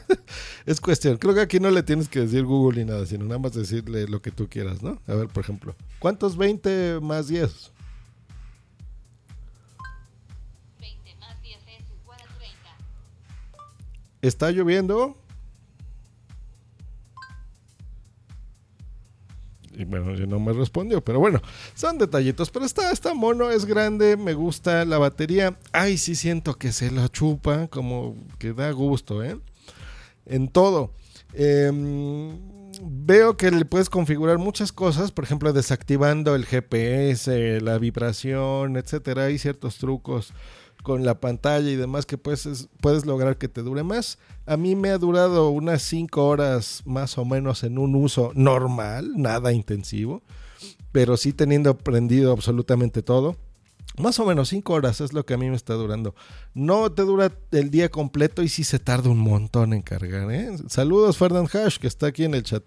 es 0.67 0.81
cuestión. 0.81 1.19
Creo 1.19 1.35
que 1.35 1.41
aquí 1.41 1.61
no 1.61 1.71
le 1.71 1.83
tienes 1.83 2.09
que 2.09 2.21
decir 2.21 2.45
Google 2.45 2.85
ni 2.85 2.91
nada, 2.91 3.07
sino 3.07 3.25
nada 3.25 3.39
más 3.39 3.53
decirle 3.53 4.09
lo 4.09 4.21
que 4.21 4.33
tú 4.33 4.49
quieras, 4.49 4.83
¿no? 4.83 5.01
A 5.07 5.15
ver, 5.15 5.29
por 5.29 5.45
ejemplo, 5.45 5.77
¿cuántos 6.01 6.37
20 6.37 6.99
más 7.01 7.29
10? 7.29 7.73
20 10.81 11.15
más 11.17 11.43
10 11.43 11.59
es 11.59 11.85
igual 12.03 12.19
a 12.21 12.39
30. 12.39 12.57
¿Está 14.23 14.51
lloviendo? 14.51 15.17
Bueno, 19.89 20.15
no 20.27 20.39
me 20.39 20.53
respondió, 20.53 21.03
pero 21.03 21.19
bueno, 21.19 21.41
son 21.75 21.99
detallitos. 21.99 22.51
Pero 22.51 22.65
está, 22.65 22.93
está 22.93 23.15
mono, 23.15 23.51
es 23.51 23.65
grande, 23.65 24.17
me 24.17 24.35
gusta 24.35 24.85
la 24.85 24.99
batería. 24.99 25.59
Ay, 25.73 25.99
sí 25.99 26.15
siento 26.15 26.55
que 26.55 26.73
se 26.73 26.91
la 26.91 27.09
chupa, 27.09 27.69
como 27.69 28.17
que 28.39 28.53
da 28.53 28.71
gusto, 28.71 29.25
¿eh? 29.25 29.39
En 30.27 30.49
todo. 30.49 30.93
Em, 31.33 32.39
veo 32.83 33.37
que 33.37 33.51
le 33.51 33.65
puedes 33.65 33.91
configurar 33.91 34.39
muchas 34.39 34.73
cosas, 34.73 35.11
por 35.11 35.25
ejemplo, 35.25 35.53
desactivando 35.53 36.35
el 36.35 36.45
GPS, 36.45 37.61
la 37.61 37.79
vibración, 37.79 38.77
etcétera. 38.77 39.25
Hay 39.25 39.39
ciertos 39.39 39.79
trucos 39.79 40.33
con 40.83 41.05
la 41.05 41.21
pantalla 41.21 41.69
y 41.69 41.77
demás 41.77 42.07
que 42.07 42.19
puedes, 42.19 42.69
puedes 42.81 43.07
lograr 43.07 43.37
que 43.39 43.49
te 43.49 43.63
dure 43.63 43.83
más. 43.83 44.19
A 44.47 44.57
mí 44.57 44.75
me 44.75 44.91
ha 44.91 44.99
durado 44.99 45.51
unas 45.51 45.83
5 45.83 46.27
horas 46.27 46.83
más 46.85 47.19
o 47.19 47.25
menos 47.25 47.63
en 47.65 47.79
un 47.79 47.95
uso 47.95 48.33
normal, 48.35 49.13
nada 49.17 49.53
intensivo, 49.53 50.23
pero 50.93 51.17
sí 51.17 51.33
teniendo 51.33 51.71
aprendido 51.71 52.33
absolutamente 52.33 53.03
todo. 53.03 53.37
Más 53.99 54.21
o 54.21 54.27
menos 54.27 54.51
5 54.51 54.73
horas 54.73 55.01
es 55.01 55.13
lo 55.13 55.27
que 55.27 55.35
a 55.35 55.39
mí 55.39 55.51
me 55.51 55.57
está 55.57 55.75
durando. 55.75 56.15
No 56.55 56.93
te 56.93 57.03
dura 57.03 57.33
el 57.51 57.71
día 57.71 57.89
completo 57.89 58.43
y 58.43 58.49
sí 58.49 58.63
se 58.63 58.79
tarda 58.79 59.11
un 59.11 59.19
montón 59.19 59.73
en 59.73 59.83
cargar. 59.83 60.31
¿eh? 60.31 60.51
Saludos, 60.69 61.19
Ferdinand 61.19 61.55
Hash, 61.55 61.79
que 61.79 61.89
está 61.89 62.07
aquí 62.07 62.25
en 62.25 62.35
el 62.35 62.45
chat. 62.45 62.63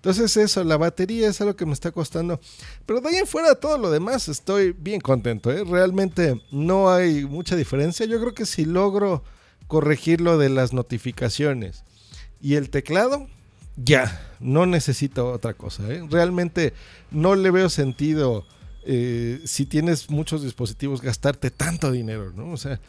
Entonces 0.00 0.34
eso, 0.38 0.64
la 0.64 0.78
batería 0.78 1.28
es 1.28 1.42
algo 1.42 1.56
que 1.56 1.66
me 1.66 1.74
está 1.74 1.92
costando. 1.92 2.40
Pero 2.86 3.02
de 3.02 3.10
ahí 3.10 3.16
en 3.16 3.26
fuera 3.26 3.54
todo 3.54 3.76
lo 3.76 3.90
demás 3.90 4.28
estoy 4.28 4.72
bien 4.72 4.98
contento. 4.98 5.52
¿eh? 5.52 5.62
Realmente 5.62 6.40
no 6.50 6.90
hay 6.90 7.26
mucha 7.26 7.54
diferencia. 7.54 8.06
Yo 8.06 8.18
creo 8.18 8.32
que 8.32 8.46
si 8.46 8.64
logro 8.64 9.22
corregir 9.66 10.22
lo 10.22 10.38
de 10.38 10.48
las 10.48 10.72
notificaciones 10.72 11.84
y 12.40 12.54
el 12.54 12.70
teclado, 12.70 13.28
ya, 13.76 14.26
no 14.40 14.64
necesito 14.64 15.30
otra 15.30 15.52
cosa. 15.52 15.86
¿eh? 15.92 16.02
Realmente 16.08 16.72
no 17.10 17.34
le 17.34 17.50
veo 17.50 17.68
sentido 17.68 18.46
eh, 18.84 19.42
si 19.44 19.66
tienes 19.66 20.08
muchos 20.08 20.42
dispositivos 20.42 21.02
gastarte 21.02 21.50
tanto 21.50 21.92
dinero, 21.92 22.32
¿no? 22.34 22.52
O 22.52 22.56
sea, 22.56 22.80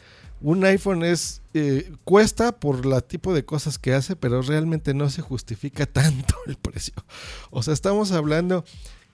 un 0.42 0.64
iPhone 0.64 1.04
es 1.04 1.40
eh, 1.54 1.92
cuesta 2.04 2.52
por 2.58 2.84
el 2.84 3.04
tipo 3.04 3.32
de 3.32 3.44
cosas 3.44 3.78
que 3.78 3.94
hace, 3.94 4.16
pero 4.16 4.42
realmente 4.42 4.92
no 4.94 5.08
se 5.08 5.22
justifica 5.22 5.86
tanto 5.92 6.34
el 6.46 6.56
precio. 6.56 6.94
O 7.50 7.62
sea, 7.62 7.74
estamos 7.74 8.12
hablando 8.12 8.64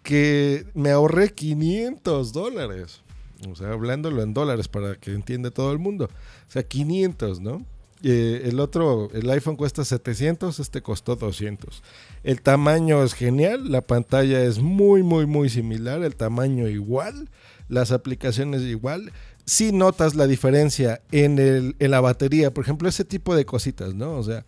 que 0.03 0.67
me 0.75 0.91
ahorré 0.91 1.33
500 1.33 2.33
dólares. 2.33 3.03
O 3.49 3.55
sea, 3.55 3.73
hablándolo 3.73 4.23
en 4.23 4.35
dólares 4.35 4.67
para 4.69 4.97
que 4.97 5.13
entienda 5.13 5.51
todo 5.51 5.71
el 5.73 5.79
mundo. 5.79 6.07
O 6.07 6.51
sea, 6.51 6.63
500, 6.63 7.41
¿no? 7.41 7.65
Eh, 8.03 8.43
el 8.45 8.61
otro, 8.61 9.11
el 9.13 9.29
iPhone 9.31 9.57
cuesta 9.57 9.85
700, 9.85 10.59
este 10.61 10.83
costó 10.83 11.17
200. 11.17 11.83
El 12.23 12.41
tamaño 12.43 13.03
es 13.03 13.15
genial, 13.15 13.71
la 13.71 13.81
pantalla 13.83 14.43
es 14.43 14.61
muy, 14.61 15.03
muy, 15.03 15.27
muy 15.27 15.51
similar, 15.51 16.03
el 16.03 16.15
tamaño 16.15 16.69
igual, 16.69 17.29
las 17.69 17.91
aplicaciones 17.91 18.63
igual 18.63 19.13
si 19.49 19.73
notas 19.73 20.15
la 20.15 20.27
diferencia 20.27 21.01
en, 21.11 21.39
el, 21.39 21.75
en 21.79 21.91
la 21.91 22.03
batería, 22.03 22.53
por 22.53 22.65
ejemplo, 22.65 22.87
ese 22.87 23.07
tipo 23.07 23.35
de 23.35 23.47
cositas, 23.47 23.95
¿no? 23.95 24.13
O 24.17 24.23
sea, 24.23 24.45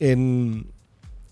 en, 0.00 0.66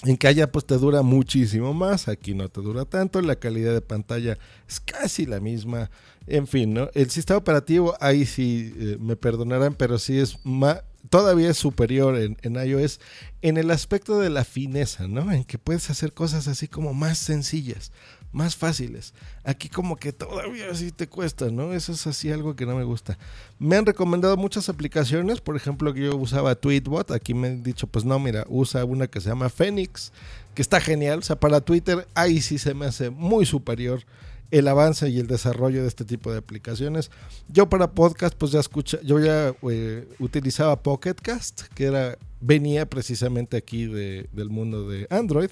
en 0.05 0.17
que 0.17 0.29
allá 0.29 0.53
pues 0.53 0.65
te 0.65 0.79
dura 0.79 1.03
muchísimo 1.03 1.75
más, 1.75 2.07
aquí 2.07 2.35
no 2.35 2.49
te 2.49 2.61
dura 2.61 2.85
tanto, 2.85 3.21
la 3.21 3.35
calidad 3.35 3.73
de 3.73 3.81
pantalla 3.81 4.39
es 4.69 4.79
casi 4.79 5.27
la 5.27 5.41
misma, 5.41 5.91
en 6.29 6.47
fin, 6.47 6.73
¿no? 6.73 6.89
El 6.95 7.11
sistema 7.11 7.39
operativo, 7.39 7.97
ahí 8.01 8.25
sí 8.27 8.73
eh, 8.79 8.97
me 9.01 9.17
perdonarán, 9.17 9.75
pero 9.75 9.99
sí 9.99 10.17
es 10.21 10.39
más, 10.47 10.85
todavía 11.09 11.51
es 11.51 11.57
superior 11.57 12.17
en, 12.17 12.37
en, 12.43 12.65
iOS 12.65 13.01
en 13.43 13.57
el 13.57 13.73
aspecto 13.73 14.21
de 14.21 14.31
la 14.31 14.45
fineza, 14.45 15.09
¿no? 15.09 15.33
En 15.33 15.43
que 15.43 15.59
puedes 15.59 15.91
hacer 15.91 16.13
cosas 16.13 16.47
así 16.47 16.69
como 16.69 16.95
más 16.95 17.19
sencillas 17.19 17.91
más 18.33 18.57
fáciles. 18.57 19.13
Aquí 19.45 19.69
como 19.69 19.97
que 19.97 20.13
todavía 20.13 20.75
sí 20.75 20.93
te 20.93 21.09
cuesta, 21.09 21.51
¿no? 21.51 21.73
Eso 21.73 21.93
es 21.93 22.07
así 22.07 22.31
algo 22.31 22.55
que 22.55 22.67
no 22.67 22.77
me 22.77 22.85
gusta. 22.85 23.19
Me 23.59 23.77
han 23.77 23.87
recomendado 23.87 24.37
muchas 24.37 24.69
aplicaciones, 24.69 25.41
por 25.41 25.57
ejemplo, 25.57 25.93
que 25.93 26.05
yo 26.05 26.17
usaba 26.17 26.55
Tweetbot, 26.55 27.11
aquí 27.11 27.35
me 27.35 27.49
han 27.49 27.63
dicho, 27.63 27.87
pues 27.87 28.05
no, 28.05 28.19
mira, 28.19 28.45
usa 28.49 28.85
una 28.85 29.07
que 29.07 29.21
se 29.21 29.29
llama 29.29 29.49
Phoenix, 29.49 30.13
que 30.55 30.63
está 30.63 30.81
genial, 30.81 31.21
o 31.21 31.23
sea, 31.23 31.37
para 31.39 31.61
Twitter 31.61 32.07
ahí 32.15 32.41
sí 32.41 32.59
se 32.59 32.75
me 32.75 32.87
hace 32.87 33.11
muy 33.11 33.47
superior 33.47 34.05
el 34.51 34.67
avance 34.67 35.09
y 35.09 35.19
el 35.21 35.27
desarrollo 35.27 35.83
de 35.83 35.89
este 35.89 36.05
tipo 36.05 36.33
de 36.33 36.39
aplicaciones. 36.39 37.11
Yo 37.49 37.69
para 37.69 37.93
podcast, 37.93 38.35
pues 38.37 38.53
ya 38.53 38.61
escucha, 38.61 38.99
yo 39.03 39.21
ya 39.21 39.55
eh, 39.71 40.09
utilizaba 40.19 40.83
Pocketcast, 40.83 41.63
que 41.75 41.85
era 41.85 42.19
venía 42.41 42.87
precisamente 42.87 43.57
aquí 43.57 43.87
de, 43.87 44.29
del 44.33 44.49
mundo 44.49 44.89
de 44.89 45.07
Android. 45.11 45.51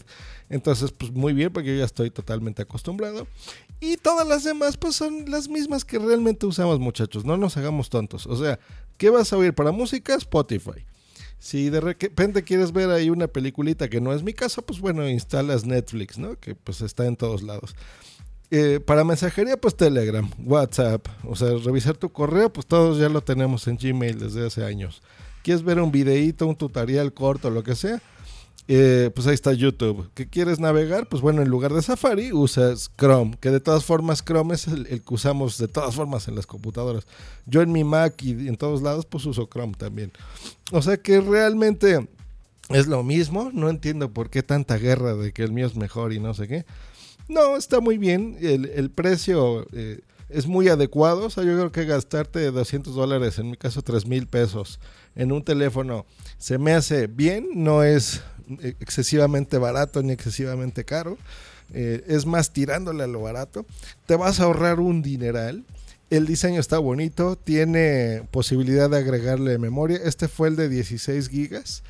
Entonces, 0.51 0.93
pues 0.93 1.13
muy 1.13 1.33
bien, 1.33 1.53
porque 1.53 1.71
yo 1.71 1.79
ya 1.79 1.85
estoy 1.85 2.11
totalmente 2.11 2.63
acostumbrado. 2.63 3.27
Y 3.81 3.97
todas 3.97 4.27
las 4.27 4.45
demás, 4.45 4.77
pues 4.77 4.97
son 4.97 5.31
las 5.31 5.49
mismas 5.49 5.85
que 5.85 5.99
realmente 5.99 6.47
usamos, 6.47 6.81
muchachos. 6.81 7.25
No 7.25 7.37
nos 7.37 7.57
hagamos 7.57 7.91
tontos. 7.91 8.27
O 8.27 8.37
sea, 8.37 8.59
¿qué 8.97 9.11
vas 9.11 9.33
a 9.33 9.37
oír 9.37 9.55
para 9.55 9.73
música? 9.73 10.15
Spotify. 10.15 10.85
Si 11.39 11.71
de 11.71 11.81
repente 11.81 12.43
quieres 12.43 12.73
ver 12.73 12.91
ahí 12.91 13.11
una 13.11 13.29
peliculita 13.29 13.89
que 13.89 14.01
no 14.01 14.13
es 14.13 14.23
mi 14.23 14.33
caso, 14.33 14.63
pues 14.63 14.81
bueno, 14.81 15.09
instalas 15.09 15.65
Netflix, 15.65 16.19
¿no? 16.19 16.39
Que 16.39 16.55
pues 16.55 16.81
está 16.81 17.07
en 17.07 17.17
todos 17.17 17.43
lados. 17.43 17.77
Eh, 18.51 18.81
para 18.85 19.05
mensajería, 19.05 19.59
pues 19.59 19.77
Telegram, 19.77 20.29
WhatsApp, 20.45 21.07
o 21.25 21.37
sea, 21.37 21.51
revisar 21.63 21.97
tu 21.99 22.11
correo, 22.11 22.51
pues 22.51 22.67
todos 22.67 22.99
ya 22.99 23.11
lo 23.11 23.21
tenemos 23.21 23.69
en 23.69 23.77
Gmail 23.77 24.19
desde 24.19 24.47
hace 24.47 24.65
años. 24.65 25.03
¿Quieres 25.43 25.63
ver 25.63 25.81
un 25.81 25.93
videíto, 25.93 26.47
un 26.47 26.57
tutorial 26.57 27.13
corto, 27.13 27.51
lo 27.51 27.63
que 27.63 27.77
sea? 27.77 28.03
Eh, 28.71 29.11
pues 29.15 29.27
ahí 29.27 29.33
está 29.33 29.55
YouTube. 29.55 30.11
¿Qué 30.13 30.29
quieres 30.29 30.61
navegar? 30.61 31.09
Pues 31.09 31.23
bueno, 31.23 31.41
en 31.41 31.49
lugar 31.49 31.73
de 31.73 31.81
Safari 31.81 32.35
usas 32.35 32.91
Chrome, 32.99 33.39
que 33.41 33.51
de 33.51 33.61
todas 33.61 33.83
formas 33.87 34.23
Chrome 34.23 34.55
es 34.55 34.69
el, 34.69 34.87
que 34.87 35.15
usamos 35.15 35.57
de 35.57 35.69
todas 35.69 35.95
formas 35.95 36.29
en 36.29 36.35
las 36.35 36.47
computadoras. 36.47 37.07
Yo 37.47 37.63
en 37.63 37.73
mi 37.73 37.83
Mac 37.83 38.23
y 38.23 38.33
en 38.47 38.59
todos 38.59 38.83
lados 38.83 39.07
pues 39.07 39.25
uso 39.25 39.49
Chrome 39.51 39.73
también. 39.73 40.13
O 40.71 40.83
sea 40.83 40.99
que 40.99 41.23
realmente 41.23 42.07
es 42.69 42.87
lo 42.87 43.03
mismo. 43.03 43.51
No 43.55 43.71
entiendo 43.71 44.13
por 44.13 44.29
qué 44.29 44.43
tanta 44.43 44.77
guerra 44.77 45.15
de 45.15 45.33
que 45.33 45.45
el 45.45 45.53
mío 45.53 45.67
es 45.67 45.75
mejor 45.75 46.13
y 46.13 46.21
no 46.21 46.35
sé 46.35 46.47
qué. 46.47 46.67
No, 47.27 47.57
está 47.57 47.81
muy 47.81 47.97
bien. 47.97 48.37
El, 48.39 48.67
el 48.67 48.91
precio 48.91 49.67
eh, 49.73 50.01
es 50.29 50.47
muy 50.47 50.69
adecuado. 50.69 51.25
O 51.25 51.31
sea, 51.31 51.43
yo 51.43 51.55
creo 51.55 51.73
que 51.73 51.87
gastarte 51.87 52.51
200 52.51 52.95
dólares, 52.95 53.39
en 53.39 53.51
mi 53.51 53.57
caso 53.57 53.81
3 53.81 54.05
mil 54.07 54.27
pesos, 54.27 54.79
en 55.15 55.33
un 55.33 55.43
teléfono 55.43 56.05
se 56.37 56.59
me 56.59 56.73
hace 56.73 57.07
bien. 57.07 57.49
No 57.55 57.83
es 57.83 58.21
excesivamente 58.81 59.59
barato 59.59 60.03
ni 60.03 60.13
excesivamente 60.13 60.85
caro. 60.85 61.19
eh, 61.75 62.05
es 62.09 62.25
más 62.27 62.53
tirándole 62.53 63.05
a 63.05 63.07
lo 63.07 63.21
barato, 63.21 63.67
te 64.07 64.17
vas 64.17 64.41
a 64.41 64.45
ahorrar 64.45 64.81
un 64.81 65.03
dineral. 65.03 65.65
El 66.11 66.27
diseño 66.27 66.61
está 66.61 66.79
bonito, 66.79 67.37
tiene 67.37 68.27
posibilidad 68.31 68.89
de 68.89 68.97
agregarle 68.97 69.59
memoria. 69.59 69.99
Este 70.03 70.29
fue 70.29 70.49
el 70.49 70.57
de 70.57 70.71
16 70.71 71.29
gigas 71.29 71.83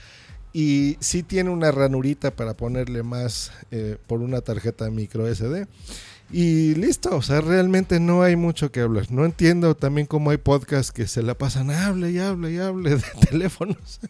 y 0.52 0.96
sí 1.00 1.22
tiene 1.22 1.50
una 1.50 1.70
ranurita 1.70 2.32
para 2.32 2.54
ponerle 2.54 3.02
más 3.04 3.52
eh, 3.70 3.96
por 4.06 4.20
una 4.20 4.40
tarjeta 4.40 4.90
micro 4.90 5.32
SD. 5.32 5.66
Y 6.30 6.74
listo, 6.74 7.16
o 7.16 7.22
sea, 7.22 7.40
realmente 7.40 8.00
no 8.00 8.22
hay 8.22 8.36
mucho 8.36 8.70
que 8.70 8.80
hablar. 8.80 9.10
No 9.10 9.24
entiendo 9.24 9.74
también 9.76 10.06
cómo 10.06 10.30
hay 10.30 10.36
podcasts 10.36 10.92
que 10.92 11.06
se 11.06 11.22
la 11.22 11.34
pasan, 11.34 11.70
hable 11.70 12.10
y 12.10 12.18
hable 12.18 12.52
y 12.52 12.58
hable 12.58 12.96
de 12.96 13.02
teléfonos. 13.30 14.00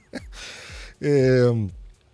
eh, 1.00 1.68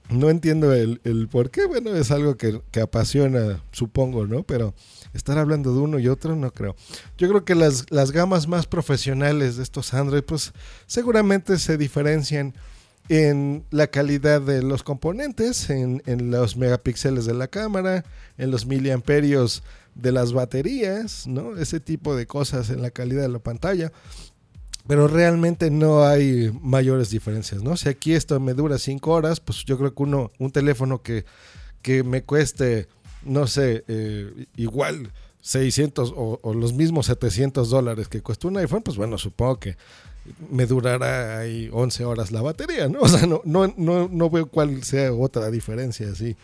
no 0.08 0.30
entiendo 0.30 0.72
el, 0.72 1.00
el, 1.04 1.28
por 1.28 1.50
qué. 1.50 1.66
Bueno, 1.66 1.94
es 1.94 2.10
algo 2.10 2.36
que, 2.36 2.60
que, 2.70 2.80
apasiona, 2.80 3.62
supongo, 3.72 4.26
¿no? 4.26 4.42
Pero 4.42 4.74
estar 5.12 5.38
hablando 5.38 5.72
de 5.72 5.80
uno 5.80 5.98
y 5.98 6.08
otro, 6.08 6.36
no 6.36 6.50
creo. 6.52 6.76
Yo 7.16 7.28
creo 7.28 7.44
que 7.44 7.54
las, 7.54 7.90
las 7.90 8.12
gamas 8.12 8.48
más 8.48 8.66
profesionales 8.66 9.56
de 9.56 9.62
estos 9.62 9.94
Android, 9.94 10.22
pues 10.22 10.52
seguramente 10.86 11.58
se 11.58 11.78
diferencian 11.78 12.54
en 13.08 13.64
la 13.70 13.86
calidad 13.88 14.40
de 14.40 14.62
los 14.62 14.82
componentes, 14.82 15.68
en, 15.68 16.02
en 16.06 16.30
los 16.30 16.56
megapíxeles 16.56 17.26
de 17.26 17.34
la 17.34 17.48
cámara, 17.48 18.04
en 18.38 18.50
los 18.50 18.66
miliamperios 18.66 19.62
de 19.94 20.12
las 20.12 20.32
baterías, 20.32 21.26
¿no? 21.26 21.56
Ese 21.56 21.80
tipo 21.80 22.16
de 22.16 22.26
cosas 22.26 22.70
en 22.70 22.82
la 22.82 22.90
calidad 22.90 23.22
de 23.22 23.28
la 23.28 23.38
pantalla. 23.38 23.92
Pero 24.86 25.08
realmente 25.08 25.70
no 25.70 26.04
hay 26.04 26.52
mayores 26.60 27.10
diferencias, 27.10 27.62
¿no? 27.62 27.76
Si 27.76 27.88
aquí 27.88 28.12
esto 28.12 28.38
me 28.38 28.52
dura 28.52 28.78
5 28.78 29.10
horas, 29.10 29.40
pues 29.40 29.64
yo 29.64 29.78
creo 29.78 29.94
que 29.94 30.02
uno, 30.02 30.30
un 30.38 30.50
teléfono 30.50 31.02
que, 31.02 31.24
que 31.80 32.02
me 32.04 32.22
cueste, 32.22 32.88
no 33.22 33.46
sé, 33.46 33.84
eh, 33.88 34.46
igual 34.56 35.12
600 35.40 36.12
o, 36.14 36.38
o, 36.42 36.54
los 36.54 36.74
mismos 36.74 37.06
700 37.06 37.70
dólares 37.70 38.08
que 38.08 38.20
cuesta 38.20 38.48
un 38.48 38.58
iPhone, 38.58 38.82
pues 38.82 38.96
bueno, 38.98 39.16
supongo 39.16 39.58
que 39.58 39.76
me 40.50 40.66
durará 40.66 41.38
ahí 41.38 41.68
11 41.72 42.04
horas 42.04 42.32
la 42.32 42.42
batería, 42.42 42.88
¿no? 42.88 43.00
O 43.02 43.08
sea, 43.08 43.26
no, 43.26 43.40
no, 43.44 43.72
no, 43.76 44.08
no 44.08 44.30
veo 44.30 44.46
cuál 44.46 44.82
sea 44.82 45.12
otra 45.12 45.50
diferencia 45.50 46.08
así 46.10 46.36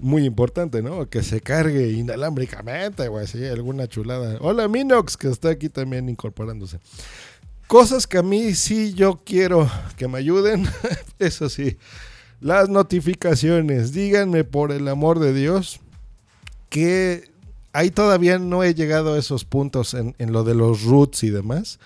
muy 0.00 0.24
importante, 0.24 0.82
¿no? 0.82 1.08
Que 1.08 1.22
se 1.22 1.40
cargue 1.40 1.90
inalámbricamente 1.92 3.08
o 3.08 3.18
así, 3.18 3.44
alguna 3.44 3.86
chulada. 3.86 4.38
Hola 4.40 4.68
Minox, 4.68 5.16
que 5.16 5.28
está 5.28 5.50
aquí 5.50 5.68
también 5.68 6.08
incorporándose. 6.08 6.78
Cosas 7.66 8.06
que 8.06 8.18
a 8.18 8.22
mí 8.22 8.54
sí 8.54 8.92
yo 8.94 9.20
quiero 9.24 9.70
que 9.96 10.08
me 10.08 10.18
ayuden, 10.18 10.68
eso 11.18 11.48
sí. 11.48 11.78
Las 12.40 12.68
notificaciones, 12.68 13.92
díganme 13.92 14.44
por 14.44 14.72
el 14.72 14.88
amor 14.88 15.20
de 15.20 15.32
Dios 15.32 15.80
que 16.68 17.30
ahí 17.72 17.90
todavía 17.90 18.38
no 18.38 18.64
he 18.64 18.74
llegado 18.74 19.14
a 19.14 19.18
esos 19.18 19.44
puntos 19.44 19.94
en, 19.94 20.14
lo 20.32 20.42
de 20.42 20.54
los 20.54 20.82
roots 20.82 21.22
y 21.22 21.30
demás. 21.30 21.78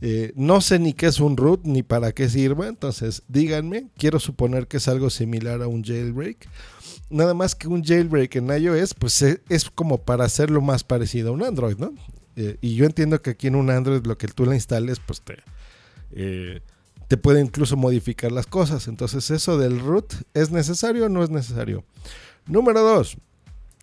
Eh, 0.00 0.32
no 0.36 0.60
sé 0.60 0.78
ni 0.78 0.92
qué 0.92 1.06
es 1.06 1.20
un 1.20 1.36
root 1.36 1.60
ni 1.64 1.82
para 1.82 2.12
qué 2.12 2.28
sirve, 2.28 2.66
entonces 2.66 3.22
díganme, 3.28 3.86
quiero 3.96 4.20
suponer 4.20 4.66
que 4.66 4.76
es 4.76 4.88
algo 4.88 5.10
similar 5.10 5.62
a 5.62 5.68
un 5.68 5.82
jailbreak. 5.82 6.48
Nada 7.08 7.34
más 7.34 7.54
que 7.54 7.68
un 7.68 7.84
jailbreak 7.84 8.36
en 8.36 8.48
iOS, 8.50 8.94
pues 8.94 9.22
es, 9.22 9.40
es 9.48 9.70
como 9.70 9.98
para 9.98 10.24
hacerlo 10.24 10.60
más 10.60 10.84
parecido 10.84 11.30
a 11.30 11.32
un 11.32 11.42
Android, 11.42 11.78
¿no? 11.78 11.94
Eh, 12.36 12.58
y 12.60 12.74
yo 12.74 12.84
entiendo 12.84 13.20
que 13.22 13.30
aquí 13.30 13.46
en 13.46 13.56
un 13.56 13.70
Android 13.70 14.04
lo 14.04 14.18
que 14.18 14.28
tú 14.28 14.44
le 14.44 14.54
instales, 14.54 15.00
pues 15.00 15.22
te, 15.22 15.38
eh, 16.12 16.60
te 17.08 17.16
puede 17.16 17.40
incluso 17.40 17.76
modificar 17.76 18.30
las 18.30 18.46
cosas. 18.46 18.88
Entonces, 18.88 19.30
eso 19.30 19.58
del 19.58 19.80
root, 19.80 20.12
¿es 20.34 20.50
necesario 20.50 21.06
o 21.06 21.08
no 21.08 21.24
es 21.24 21.30
necesario? 21.30 21.84
Número 22.46 22.82
dos, 22.82 23.16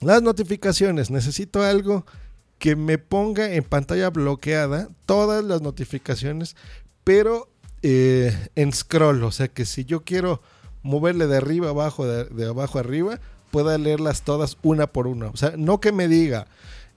las 0.01 0.21
notificaciones. 0.21 1.09
Necesito 1.09 1.63
algo 1.63 2.05
que 2.59 2.75
me 2.75 2.97
ponga 2.97 3.53
en 3.53 3.63
pantalla 3.63 4.09
bloqueada 4.09 4.87
todas 5.05 5.43
las 5.43 5.61
notificaciones, 5.61 6.55
pero 7.03 7.49
eh, 7.81 8.49
en 8.55 8.71
scroll. 8.71 9.23
O 9.23 9.31
sea 9.31 9.47
que 9.47 9.65
si 9.65 9.83
yo 9.83 10.03
quiero 10.03 10.41
moverle 10.83 11.27
de 11.27 11.37
arriba 11.37 11.69
abajo, 11.69 12.05
de, 12.05 12.25
de 12.25 12.45
abajo 12.47 12.77
arriba, 12.77 13.19
pueda 13.51 13.77
leerlas 13.77 14.21
todas 14.21 14.57
una 14.61 14.87
por 14.87 15.07
una. 15.07 15.27
O 15.27 15.37
sea, 15.37 15.53
no 15.57 15.79
que 15.79 15.91
me 15.91 16.07
diga 16.07 16.47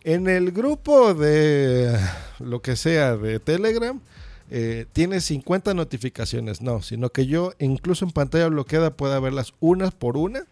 en 0.07 0.29
el 0.29 0.53
grupo 0.53 1.14
de 1.14 1.99
lo 2.38 2.62
que 2.62 2.77
sea 2.77 3.16
de 3.16 3.40
Telegram, 3.40 4.01
eh, 4.53 4.87
tiene 4.92 5.21
50 5.21 5.75
notificaciones. 5.75 6.62
No, 6.62 6.81
sino 6.81 7.11
que 7.11 7.27
yo 7.27 7.55
incluso 7.59 8.05
en 8.05 8.12
pantalla 8.12 8.47
bloqueada 8.47 8.97
pueda 8.97 9.19
verlas 9.19 9.53
una 9.59 9.90
por 9.90 10.16
una. 10.16 10.45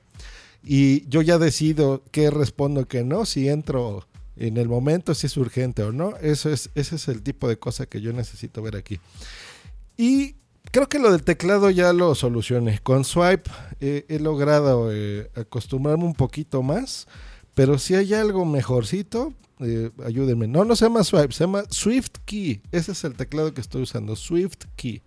Y 0.64 1.08
yo 1.08 1.22
ya 1.22 1.38
decido 1.38 2.02
qué 2.10 2.30
respondo 2.30 2.88
qué 2.88 3.04
no, 3.04 3.26
si 3.26 3.48
entro 3.48 4.08
en 4.36 4.56
el 4.56 4.68
momento, 4.68 5.14
si 5.14 5.28
es 5.28 5.36
urgente 5.36 5.84
o 5.84 5.92
no. 5.92 6.16
Eso 6.16 6.50
es, 6.50 6.70
ese 6.74 6.96
es 6.96 7.06
el 7.06 7.22
tipo 7.22 7.46
de 7.46 7.56
cosa 7.56 7.86
que 7.86 8.00
yo 8.00 8.12
necesito 8.12 8.60
ver 8.60 8.74
aquí. 8.74 8.98
Y 9.96 10.34
creo 10.72 10.88
que 10.88 10.98
lo 10.98 11.12
del 11.12 11.22
teclado 11.22 11.70
ya 11.70 11.92
lo 11.92 12.16
solucioné. 12.16 12.80
Con 12.82 13.04
Swipe 13.04 13.48
eh, 13.80 14.04
he 14.08 14.18
logrado 14.18 14.90
eh, 14.92 15.30
acostumbrarme 15.36 16.02
un 16.02 16.14
poquito 16.14 16.60
más. 16.64 17.06
Pero 17.54 17.78
si 17.78 17.94
hay 17.94 18.14
algo 18.14 18.44
mejorcito, 18.44 19.32
eh, 19.60 19.90
ayúdenme. 20.04 20.48
No, 20.48 20.64
no 20.64 20.76
se 20.76 20.86
llama 20.86 21.04
Swipe, 21.04 21.32
se 21.32 21.44
llama 21.44 21.64
Swift 21.70 22.18
Key. 22.24 22.60
Ese 22.72 22.92
es 22.92 23.04
el 23.04 23.14
teclado 23.14 23.54
que 23.54 23.60
estoy 23.60 23.82
usando, 23.82 24.16
Swift 24.16 24.64
Key. 24.76 25.02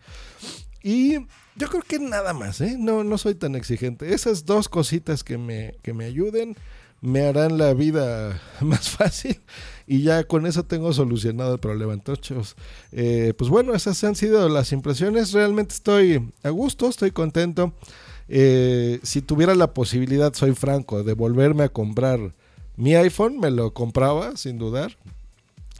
Y 0.81 1.15
yo 1.55 1.67
creo 1.69 1.81
que 1.81 1.99
nada 1.99 2.33
más, 2.33 2.61
¿eh? 2.61 2.75
No, 2.79 3.03
no 3.03 3.17
soy 3.17 3.35
tan 3.35 3.55
exigente. 3.55 4.13
Esas 4.13 4.45
dos 4.45 4.69
cositas 4.69 5.23
que 5.23 5.37
me, 5.37 5.75
que 5.81 5.93
me 5.93 6.05
ayuden 6.05 6.55
me 7.01 7.21
harán 7.27 7.57
la 7.57 7.73
vida 7.73 8.41
más 8.61 8.89
fácil 8.89 9.39
y 9.85 10.01
ya 10.01 10.23
con 10.23 10.45
eso 10.45 10.63
tengo 10.63 10.93
solucionado 10.93 11.53
el 11.53 11.59
problema. 11.59 11.93
Entonces, 11.93 12.55
eh, 12.91 13.33
pues 13.37 13.49
bueno, 13.49 13.73
esas 13.73 14.03
han 14.03 14.15
sido 14.15 14.47
las 14.49 14.71
impresiones. 14.71 15.33
Realmente 15.33 15.75
estoy 15.75 16.31
a 16.43 16.49
gusto, 16.49 16.87
estoy 16.89 17.11
contento. 17.11 17.73
Eh, 18.29 18.99
si 19.03 19.21
tuviera 19.21 19.55
la 19.55 19.73
posibilidad, 19.73 20.33
soy 20.33 20.53
franco, 20.53 21.03
de 21.03 21.13
volverme 21.13 21.63
a 21.63 21.69
comprar 21.69 22.33
mi 22.75 22.95
iPhone, 22.95 23.39
me 23.39 23.51
lo 23.51 23.73
compraba, 23.73 24.35
sin 24.35 24.57
dudar. 24.57 24.97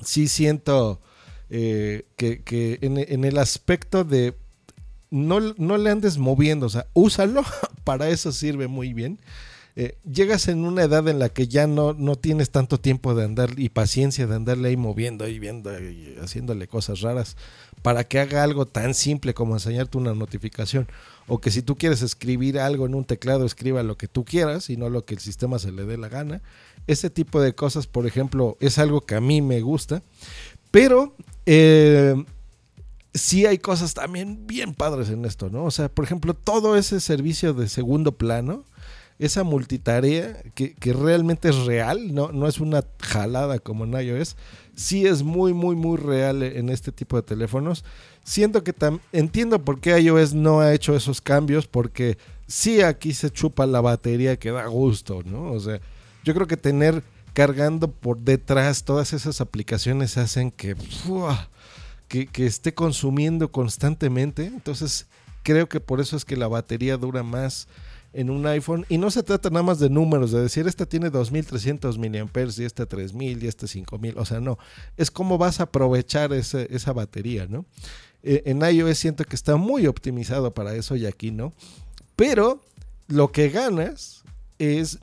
Sí 0.01 0.27
siento 0.27 0.99
eh, 1.49 2.05
que, 2.15 2.79
en, 2.81 3.25
el 3.25 3.37
aspecto 3.37 4.03
de 4.03 4.35
no, 5.09 5.39
no, 5.57 5.77
le 5.77 5.89
andes 5.89 6.17
moviendo, 6.17 6.65
o 6.65 6.69
sea, 6.69 6.87
úsalo, 6.93 7.43
para 7.83 8.09
eso 8.09 8.31
sirve 8.31 8.67
muy 8.67 8.93
bien. 8.93 9.19
Eh, 9.79 9.95
llegas 10.11 10.47
en 10.47 10.65
una 10.65 10.81
edad 10.81 11.07
en 11.07 11.19
la 11.19 11.29
que 11.29 11.47
ya 11.47 11.67
no, 11.67 11.93
no 11.93 12.15
tienes 12.15 12.49
tanto 12.49 12.79
tiempo 12.79 13.13
de 13.13 13.25
andar 13.25 13.59
y 13.59 13.69
paciencia 13.69 14.25
de 14.25 14.35
andarle 14.35 14.69
ahí 14.69 14.77
moviendo 14.77 15.27
y 15.27 15.37
viendo 15.37 15.71
y 15.79 16.15
haciéndole 16.19 16.67
cosas 16.67 17.01
raras 17.01 17.37
para 17.83 18.03
que 18.03 18.19
haga 18.19 18.41
algo 18.41 18.65
tan 18.65 18.95
simple 18.95 19.35
como 19.35 19.53
enseñarte 19.53 19.99
una 19.99 20.15
notificación 20.15 20.87
o 21.27 21.39
que 21.39 21.51
si 21.51 21.61
tú 21.61 21.75
quieres 21.75 22.01
escribir 22.01 22.59
algo 22.59 22.85
en 22.85 22.95
un 22.95 23.03
teclado 23.05 23.45
escriba 23.45 23.83
lo 23.83 23.97
que 23.97 24.07
tú 24.07 24.23
quieras 24.23 24.69
y 24.69 24.77
no 24.77 24.89
lo 24.89 25.05
que 25.05 25.13
el 25.13 25.19
sistema 25.19 25.59
se 25.59 25.71
le 25.71 25.85
dé 25.85 25.97
la 25.97 26.09
gana. 26.09 26.41
Ese 26.87 27.09
tipo 27.09 27.41
de 27.41 27.53
cosas, 27.53 27.85
por 27.85 28.07
ejemplo, 28.07 28.57
es 28.61 28.77
algo 28.77 29.01
que 29.01 29.15
a 29.15 29.21
mí 29.21 29.41
me 29.41 29.61
gusta, 29.61 30.01
pero 30.71 31.13
eh, 31.45 32.15
sí 33.13 33.45
hay 33.45 33.57
cosas 33.57 33.93
también 33.93 34.47
bien 34.47 34.73
padres 34.73 35.09
en 35.09 35.25
esto, 35.25 35.49
¿no? 35.49 35.65
O 35.65 35.71
sea, 35.71 35.89
por 35.89 36.05
ejemplo, 36.05 36.33
todo 36.33 36.77
ese 36.77 37.01
servicio 37.01 37.53
de 37.53 37.67
segundo 37.67 38.13
plano, 38.13 38.63
esa 39.19 39.43
multitarea 39.43 40.41
que, 40.53 40.73
que, 40.73 40.93
realmente 40.93 41.49
es 41.49 41.65
real, 41.65 42.13
no, 42.13 42.31
no 42.31 42.47
es 42.47 42.59
una 42.59 42.83
jalada 42.99 43.57
como 43.59 43.83
en 43.83 43.93
iOS, 43.93 44.35
sí 44.75 45.07
es 45.07 45.23
muy, 45.23 45.53
muy, 45.53 45.75
muy 45.75 45.97
real 45.97 46.43
en 46.43 46.69
este 46.69 46.91
tipo 46.91 47.15
de 47.15 47.23
teléfonos. 47.23 47.83
Siento 48.23 48.63
que 48.63 48.75
entiendo 49.11 49.63
por 49.63 49.79
qué 49.79 49.99
iOS 49.99 50.33
no 50.33 50.59
ha 50.59 50.73
hecho 50.73 50.95
esos 50.95 51.19
cambios, 51.19 51.65
porque 51.65 52.17
sí 52.45 52.81
aquí 52.81 53.13
se 53.13 53.31
chupa 53.31 53.65
la 53.65 53.81
batería 53.81 54.37
que 54.37 54.51
da 54.51 54.67
gusto, 54.67 55.23
¿no? 55.25 55.51
O 55.51 55.59
sea, 55.59 55.79
yo 56.23 56.33
creo 56.35 56.45
que 56.45 56.57
tener 56.57 57.03
cargando 57.33 57.89
por 57.89 58.19
detrás 58.19 58.83
todas 58.83 59.13
esas 59.13 59.41
aplicaciones 59.41 60.17
hacen 60.17 60.51
que, 60.51 60.75
que, 62.07 62.27
que 62.27 62.45
esté 62.45 62.73
consumiendo 62.73 63.51
constantemente. 63.51 64.45
Entonces, 64.45 65.07
creo 65.43 65.69
que 65.69 65.79
por 65.79 66.01
eso 66.01 66.17
es 66.17 66.25
que 66.25 66.35
la 66.35 66.47
batería 66.47 66.97
dura 66.97 67.23
más 67.23 67.67
en 68.17 68.31
un 68.31 68.47
iPhone. 68.47 68.83
Y 68.89 68.97
no 68.97 69.11
se 69.11 69.21
trata 69.21 69.51
nada 69.51 69.61
más 69.61 69.77
de 69.77 69.91
números, 69.91 70.31
de 70.31 70.41
decir, 70.41 70.67
esta 70.67 70.87
tiene 70.87 71.11
2300 71.11 71.99
miliamperes 71.99 72.57
y 72.57 72.65
esta 72.65 72.87
3000 72.87 73.43
y 73.43 73.47
este 73.47 73.67
5000. 73.67 74.17
O 74.17 74.25
sea, 74.25 74.39
no. 74.39 74.57
Es 74.97 75.11
cómo 75.11 75.37
vas 75.37 75.59
a 75.59 75.63
aprovechar 75.63 76.33
ese, 76.33 76.67
esa 76.71 76.93
batería, 76.93 77.45
¿no? 77.47 77.65
Eh, 78.23 78.41
en 78.45 78.63
iOS 78.63 78.97
siento 78.97 79.23
que 79.23 79.35
está 79.35 79.55
muy 79.55 79.85
optimizado 79.85 80.51
para 80.51 80.73
eso 80.73 80.95
y 80.95 81.05
aquí 81.05 81.29
no. 81.29 81.53
Pero 82.15 82.59
lo 83.07 83.31
que 83.31 83.49
ganas 83.49 84.23
es 84.57 84.97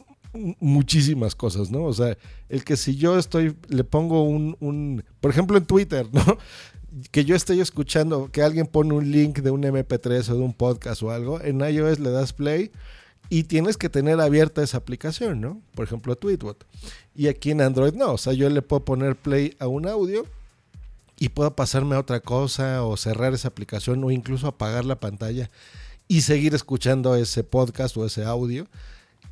muchísimas 0.59 1.37
cosas, 1.37 1.71
¿no? 1.71 1.85
O 1.85 1.93
sea, 1.93 2.19
el 2.49 2.65
que 2.65 2.77
si 2.77 2.97
yo 2.97 3.17
estoy, 3.17 3.55
le 3.69 3.85
pongo 3.85 4.25
un, 4.25 4.57
un, 4.59 5.05
por 5.21 5.31
ejemplo 5.31 5.57
en 5.57 5.67
Twitter, 5.67 6.09
¿no? 6.11 6.25
que 7.13 7.25
yo 7.25 7.37
estoy 7.37 7.61
escuchando, 7.61 8.29
que 8.33 8.43
alguien 8.43 8.67
pone 8.67 8.93
un 8.93 9.09
link 9.13 9.39
de 9.39 9.53
un 9.53 9.63
MP3 9.63 10.31
o 10.31 10.35
de 10.35 10.43
un 10.43 10.53
podcast 10.53 11.01
o 11.05 11.13
algo, 11.13 11.41
en 11.41 11.61
iOS 11.61 12.01
le 12.01 12.11
das 12.11 12.33
play 12.33 12.73
y 13.29 13.45
tienes 13.45 13.77
que 13.77 13.89
tener 13.89 14.21
abierta 14.21 14.63
esa 14.63 14.79
aplicación, 14.79 15.41
¿no? 15.41 15.61
Por 15.75 15.87
ejemplo, 15.87 16.17
Tweetbot. 16.17 16.67
Y 17.15 17.29
aquí 17.29 17.51
en 17.51 17.61
Android 17.61 17.95
no, 17.95 18.13
o 18.13 18.19
sea, 18.19 18.33
yo 18.33 18.49
le 18.49 18.63
puedo 18.63 18.85
poner 18.85 19.17
play 19.17 19.57
a 19.59 19.67
un 19.67 19.89
audio 19.89 20.27
y 21.19 21.31
puedo 21.31 21.55
pasarme 21.55 21.97
a 21.97 22.01
otra 22.01 22.21
cosa 22.21 22.85
o 22.85 22.97
cerrar 22.97 23.35
esa 23.35 23.49
aplicación 23.49 24.03
o 24.05 24.11
incluso 24.11 24.47
apagar 24.47 24.85
la 24.85 25.01
pantalla 25.01 25.51
y 26.09 26.23
seguir 26.23 26.55
escuchando 26.55 27.15
ese 27.17 27.45
podcast 27.45 27.97
o 27.97 28.05
ese 28.05 28.25
audio. 28.25 28.67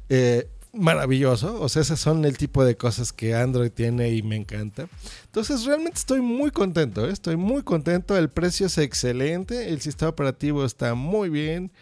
Eh, 0.08 0.48
maravilloso. 0.72 1.60
O 1.60 1.68
sea, 1.68 1.82
esas 1.82 2.00
son 2.00 2.24
el 2.24 2.38
tipo 2.38 2.64
de 2.64 2.76
cosas 2.76 3.12
que 3.12 3.34
Android 3.34 3.70
tiene 3.70 4.10
y 4.10 4.22
me 4.22 4.36
encanta. 4.36 4.88
Entonces, 5.26 5.64
realmente 5.64 5.98
estoy 5.98 6.20
muy 6.20 6.50
contento. 6.50 7.06
¿eh? 7.06 7.12
Estoy 7.12 7.36
muy 7.36 7.62
contento. 7.62 8.16
El 8.16 8.30
precio 8.30 8.66
es 8.66 8.78
excelente. 8.78 9.68
El 9.70 9.80
sistema 9.80 10.10
operativo 10.10 10.64
está 10.64 10.94
muy 10.94 11.28
bien. 11.28 11.72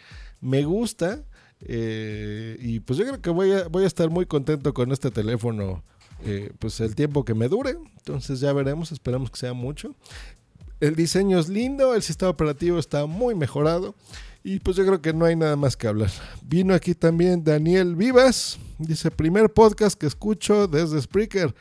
Me 0.41 0.63
gusta. 0.63 1.23
Eh, 1.63 2.57
y 2.59 2.79
pues 2.79 2.97
yo 2.97 3.05
creo 3.05 3.21
que 3.21 3.29
voy 3.29 3.51
a, 3.51 3.67
voy 3.67 3.83
a 3.83 3.87
estar 3.87 4.09
muy 4.09 4.25
contento 4.25 4.73
con 4.73 4.91
este 4.91 5.11
teléfono. 5.11 5.83
Eh, 6.23 6.51
pues 6.59 6.79
el 6.79 6.95
tiempo 6.95 7.25
que 7.25 7.33
me 7.33 7.47
dure. 7.47 7.77
Entonces 7.97 8.39
ya 8.39 8.53
veremos. 8.53 8.91
Esperamos 8.91 9.31
que 9.31 9.37
sea 9.37 9.53
mucho. 9.53 9.95
El 10.79 10.95
diseño 10.95 11.39
es 11.39 11.49
lindo. 11.49 11.95
El 11.95 12.01
sistema 12.01 12.31
operativo 12.31 12.79
está 12.79 13.05
muy 13.05 13.35
mejorado. 13.35 13.95
Y 14.43 14.59
pues 14.59 14.75
yo 14.75 14.85
creo 14.85 15.01
que 15.01 15.13
no 15.13 15.25
hay 15.25 15.35
nada 15.35 15.55
más 15.55 15.77
que 15.77 15.87
hablar. 15.87 16.09
Vino 16.43 16.73
aquí 16.73 16.95
también 16.95 17.43
Daniel 17.43 17.95
Vivas. 17.95 18.57
Dice, 18.79 19.11
primer 19.11 19.51
podcast 19.51 19.99
que 19.99 20.07
escucho 20.07 20.67
desde 20.67 20.99
Spreaker. 20.99 21.53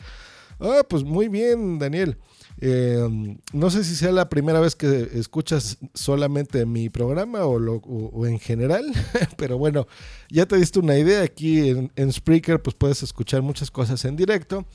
Ah, 0.58 0.82
pues 0.88 1.04
muy 1.04 1.28
bien, 1.28 1.78
Daniel. 1.78 2.16
Eh, 2.60 3.36
no 3.52 3.70
sé 3.70 3.84
si 3.84 3.96
sea 3.96 4.12
la 4.12 4.28
primera 4.28 4.60
vez 4.60 4.76
que 4.76 5.10
escuchas 5.14 5.78
solamente 5.94 6.66
mi 6.66 6.90
programa 6.90 7.44
o, 7.46 8.26
en 8.26 8.38
general, 8.38 8.84
pero 9.36 9.56
bueno, 9.56 9.86
ya 10.30 10.46
te 10.46 10.56
diste 10.56 10.78
una 10.78 10.98
idea. 10.98 11.22
Aquí 11.22 11.68
en, 11.68 11.92
en, 11.96 12.12
Spreaker 12.12 12.60
pues 12.60 12.74
puedes 12.74 13.02
escuchar 13.02 13.42
muchas 13.42 13.70
cosas 13.70 14.04
en 14.04 14.16
directo. 14.16 14.66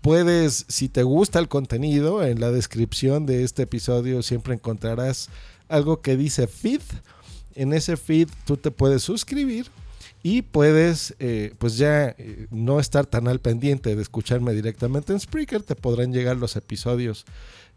Puedes, 0.00 0.64
si 0.68 0.88
te 0.88 1.02
gusta 1.02 1.38
el 1.38 1.48
contenido, 1.48 2.24
en 2.24 2.40
la 2.40 2.50
descripción 2.50 3.26
de 3.26 3.44
este 3.44 3.62
episodio 3.62 4.22
siempre 4.22 4.54
encontrarás 4.54 5.28
algo 5.68 6.00
que 6.00 6.16
dice 6.16 6.46
feed 6.46 6.80
en 7.58 7.72
ese 7.72 7.96
feed 7.96 8.28
tú 8.44 8.56
te 8.56 8.70
puedes 8.70 9.02
suscribir 9.02 9.66
y 10.28 10.42
puedes 10.42 11.16
eh, 11.20 11.54
pues 11.56 11.78
ya 11.78 12.14
eh, 12.18 12.48
no 12.50 12.80
estar 12.80 13.06
tan 13.06 13.28
al 13.28 13.40
pendiente 13.40 13.96
de 13.96 14.02
escucharme 14.02 14.52
directamente 14.52 15.14
en 15.14 15.20
Spreaker, 15.20 15.62
te 15.62 15.74
podrán 15.74 16.12
llegar 16.12 16.36
los 16.36 16.54
episodios 16.54 17.24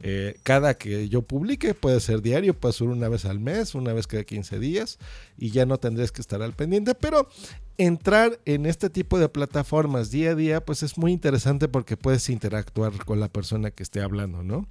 eh, 0.01 0.35
cada 0.43 0.73
que 0.73 1.07
yo 1.07 1.21
publique, 1.21 1.73
puede 1.73 2.01
ser 2.01 2.21
diario, 2.21 2.53
puede 2.53 2.73
ser 2.73 2.89
una 2.89 3.07
vez 3.07 3.23
al 3.23 3.39
mes, 3.39 3.73
una 3.73 3.93
vez 3.93 4.05
cada 4.05 4.25
15 4.25 4.59
días 4.59 4.99
y 5.37 5.51
ya 5.51 5.65
no 5.65 5.77
tendrás 5.77 6.11
que 6.11 6.19
estar 6.19 6.41
al 6.41 6.51
pendiente, 6.51 6.93
pero 6.93 7.29
entrar 7.77 8.37
en 8.43 8.65
este 8.65 8.89
tipo 8.89 9.17
de 9.17 9.29
plataformas 9.29 10.11
día 10.11 10.31
a 10.31 10.35
día 10.35 10.65
pues 10.65 10.83
es 10.83 10.97
muy 10.97 11.13
interesante 11.13 11.69
porque 11.69 11.95
puedes 11.95 12.29
interactuar 12.29 13.05
con 13.05 13.21
la 13.21 13.29
persona 13.29 13.71
que 13.71 13.83
esté 13.83 14.01
hablando, 14.01 14.43
¿no? 14.43 14.67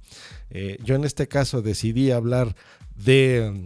yo 0.83 0.93
en 0.93 1.03
este 1.03 1.27
caso 1.27 1.63
decidí 1.63 2.11
hablar 2.11 2.55
de 2.95 3.65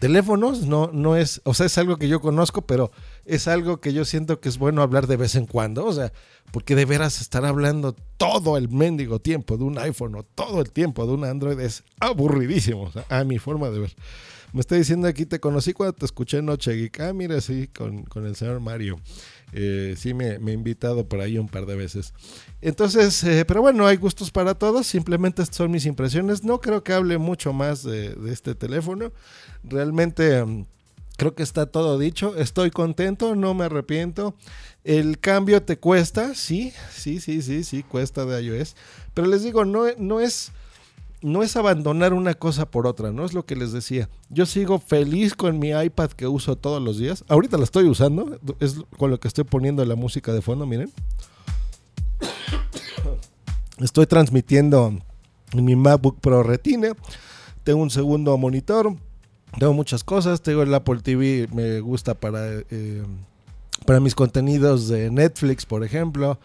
teléfonos 0.00 0.66
no, 0.66 0.90
no 0.92 1.16
es, 1.16 1.40
o 1.44 1.54
sea, 1.54 1.66
es 1.66 1.78
algo 1.78 1.96
que 1.96 2.08
yo 2.08 2.20
conozco, 2.20 2.62
pero 2.62 2.90
es 3.28 3.46
algo 3.46 3.80
que 3.80 3.92
yo 3.92 4.04
siento 4.04 4.40
que 4.40 4.48
es 4.48 4.58
bueno 4.58 4.82
hablar 4.82 5.06
de 5.06 5.16
vez 5.16 5.34
en 5.34 5.46
cuando, 5.46 5.84
o 5.84 5.92
sea, 5.92 6.12
porque 6.50 6.74
de 6.74 6.86
veras 6.86 7.20
estar 7.20 7.44
hablando 7.44 7.94
todo 8.16 8.56
el 8.56 8.68
mendigo 8.68 9.20
tiempo 9.20 9.56
de 9.56 9.64
un 9.64 9.78
iPhone 9.78 10.14
o 10.16 10.22
todo 10.22 10.60
el 10.60 10.70
tiempo 10.70 11.06
de 11.06 11.12
un 11.12 11.24
Android 11.24 11.60
es 11.60 11.84
aburridísimo, 12.00 12.90
a 13.08 13.24
mi 13.24 13.38
forma 13.38 13.70
de 13.70 13.80
ver. 13.80 13.96
Me 14.54 14.60
está 14.60 14.76
diciendo 14.76 15.06
aquí, 15.06 15.26
te 15.26 15.40
conocí 15.40 15.74
cuando 15.74 15.92
te 15.92 16.06
escuché 16.06 16.38
en 16.38 16.46
Noche 16.46 16.72
Geek. 16.72 17.00
Ah, 17.00 17.12
mira, 17.12 17.38
sí, 17.42 17.68
con, 17.68 18.04
con 18.04 18.24
el 18.24 18.34
señor 18.34 18.60
Mario. 18.60 18.98
Eh, 19.52 19.94
sí, 19.98 20.14
me, 20.14 20.38
me, 20.38 20.52
he 20.52 20.54
invitado 20.54 21.06
por 21.06 21.20
ahí 21.20 21.36
un 21.36 21.48
par 21.48 21.66
de 21.66 21.76
veces. 21.76 22.14
Entonces, 22.62 23.22
eh, 23.24 23.44
pero 23.46 23.60
bueno, 23.60 23.86
hay 23.86 23.98
gustos 23.98 24.30
para 24.30 24.54
todos. 24.54 24.86
Simplemente 24.86 25.42
estas 25.42 25.58
son 25.58 25.70
mis 25.70 25.84
impresiones. 25.84 26.44
No 26.44 26.62
creo 26.62 26.82
que 26.82 26.94
hable 26.94 27.18
mucho 27.18 27.52
más 27.52 27.82
de, 27.82 28.14
de 28.14 28.32
este 28.32 28.54
teléfono. 28.54 29.12
Realmente 29.64 30.42
um, 30.42 30.64
creo 31.18 31.34
que 31.34 31.42
está 31.42 31.66
todo 31.66 31.98
dicho. 31.98 32.36
Estoy 32.36 32.70
contento, 32.70 33.34
no 33.34 33.52
me 33.52 33.64
arrepiento. 33.64 34.34
El 34.84 35.18
cambio 35.18 35.62
te 35.62 35.76
cuesta, 35.78 36.34
sí, 36.34 36.72
sí, 36.90 37.20
sí, 37.20 37.42
sí, 37.42 37.64
sí, 37.64 37.82
cuesta 37.82 38.24
de 38.24 38.40
iOS. 38.42 38.76
Pero 39.12 39.26
les 39.26 39.42
digo, 39.42 39.66
no, 39.66 39.84
no 39.98 40.20
es 40.20 40.52
no 41.20 41.42
es 41.42 41.56
abandonar 41.56 42.14
una 42.14 42.34
cosa 42.34 42.70
por 42.70 42.86
otra, 42.86 43.10
¿no? 43.10 43.24
Es 43.24 43.34
lo 43.34 43.44
que 43.44 43.56
les 43.56 43.72
decía. 43.72 44.08
Yo 44.30 44.46
sigo 44.46 44.78
feliz 44.78 45.34
con 45.34 45.58
mi 45.58 45.70
iPad 45.70 46.10
que 46.12 46.28
uso 46.28 46.54
todos 46.54 46.80
los 46.80 46.98
días. 46.98 47.24
Ahorita 47.26 47.58
la 47.58 47.64
estoy 47.64 47.88
usando, 47.88 48.38
es 48.60 48.76
con 48.96 49.10
lo 49.10 49.18
que 49.18 49.26
estoy 49.26 49.42
poniendo 49.42 49.84
la 49.84 49.96
música 49.96 50.32
de 50.32 50.40
fondo, 50.40 50.64
miren. 50.66 50.92
Estoy 53.78 54.06
transmitiendo 54.06 54.96
en 55.52 55.64
mi 55.64 55.74
MacBook 55.74 56.20
Pro 56.20 56.44
Retina. 56.44 56.92
Tengo 57.64 57.82
un 57.82 57.90
segundo 57.90 58.38
monitor. 58.38 58.94
Tengo 59.58 59.72
muchas 59.72 60.04
cosas. 60.04 60.42
Tengo 60.42 60.62
el 60.62 60.74
Apple 60.74 61.00
TV, 61.02 61.48
me 61.52 61.80
gusta 61.80 62.14
para, 62.14 62.46
eh, 62.70 63.02
para 63.86 64.00
mis 64.00 64.14
contenidos 64.14 64.88
de 64.88 65.10
Netflix, 65.10 65.64
por 65.64 65.84
ejemplo. 65.84 66.38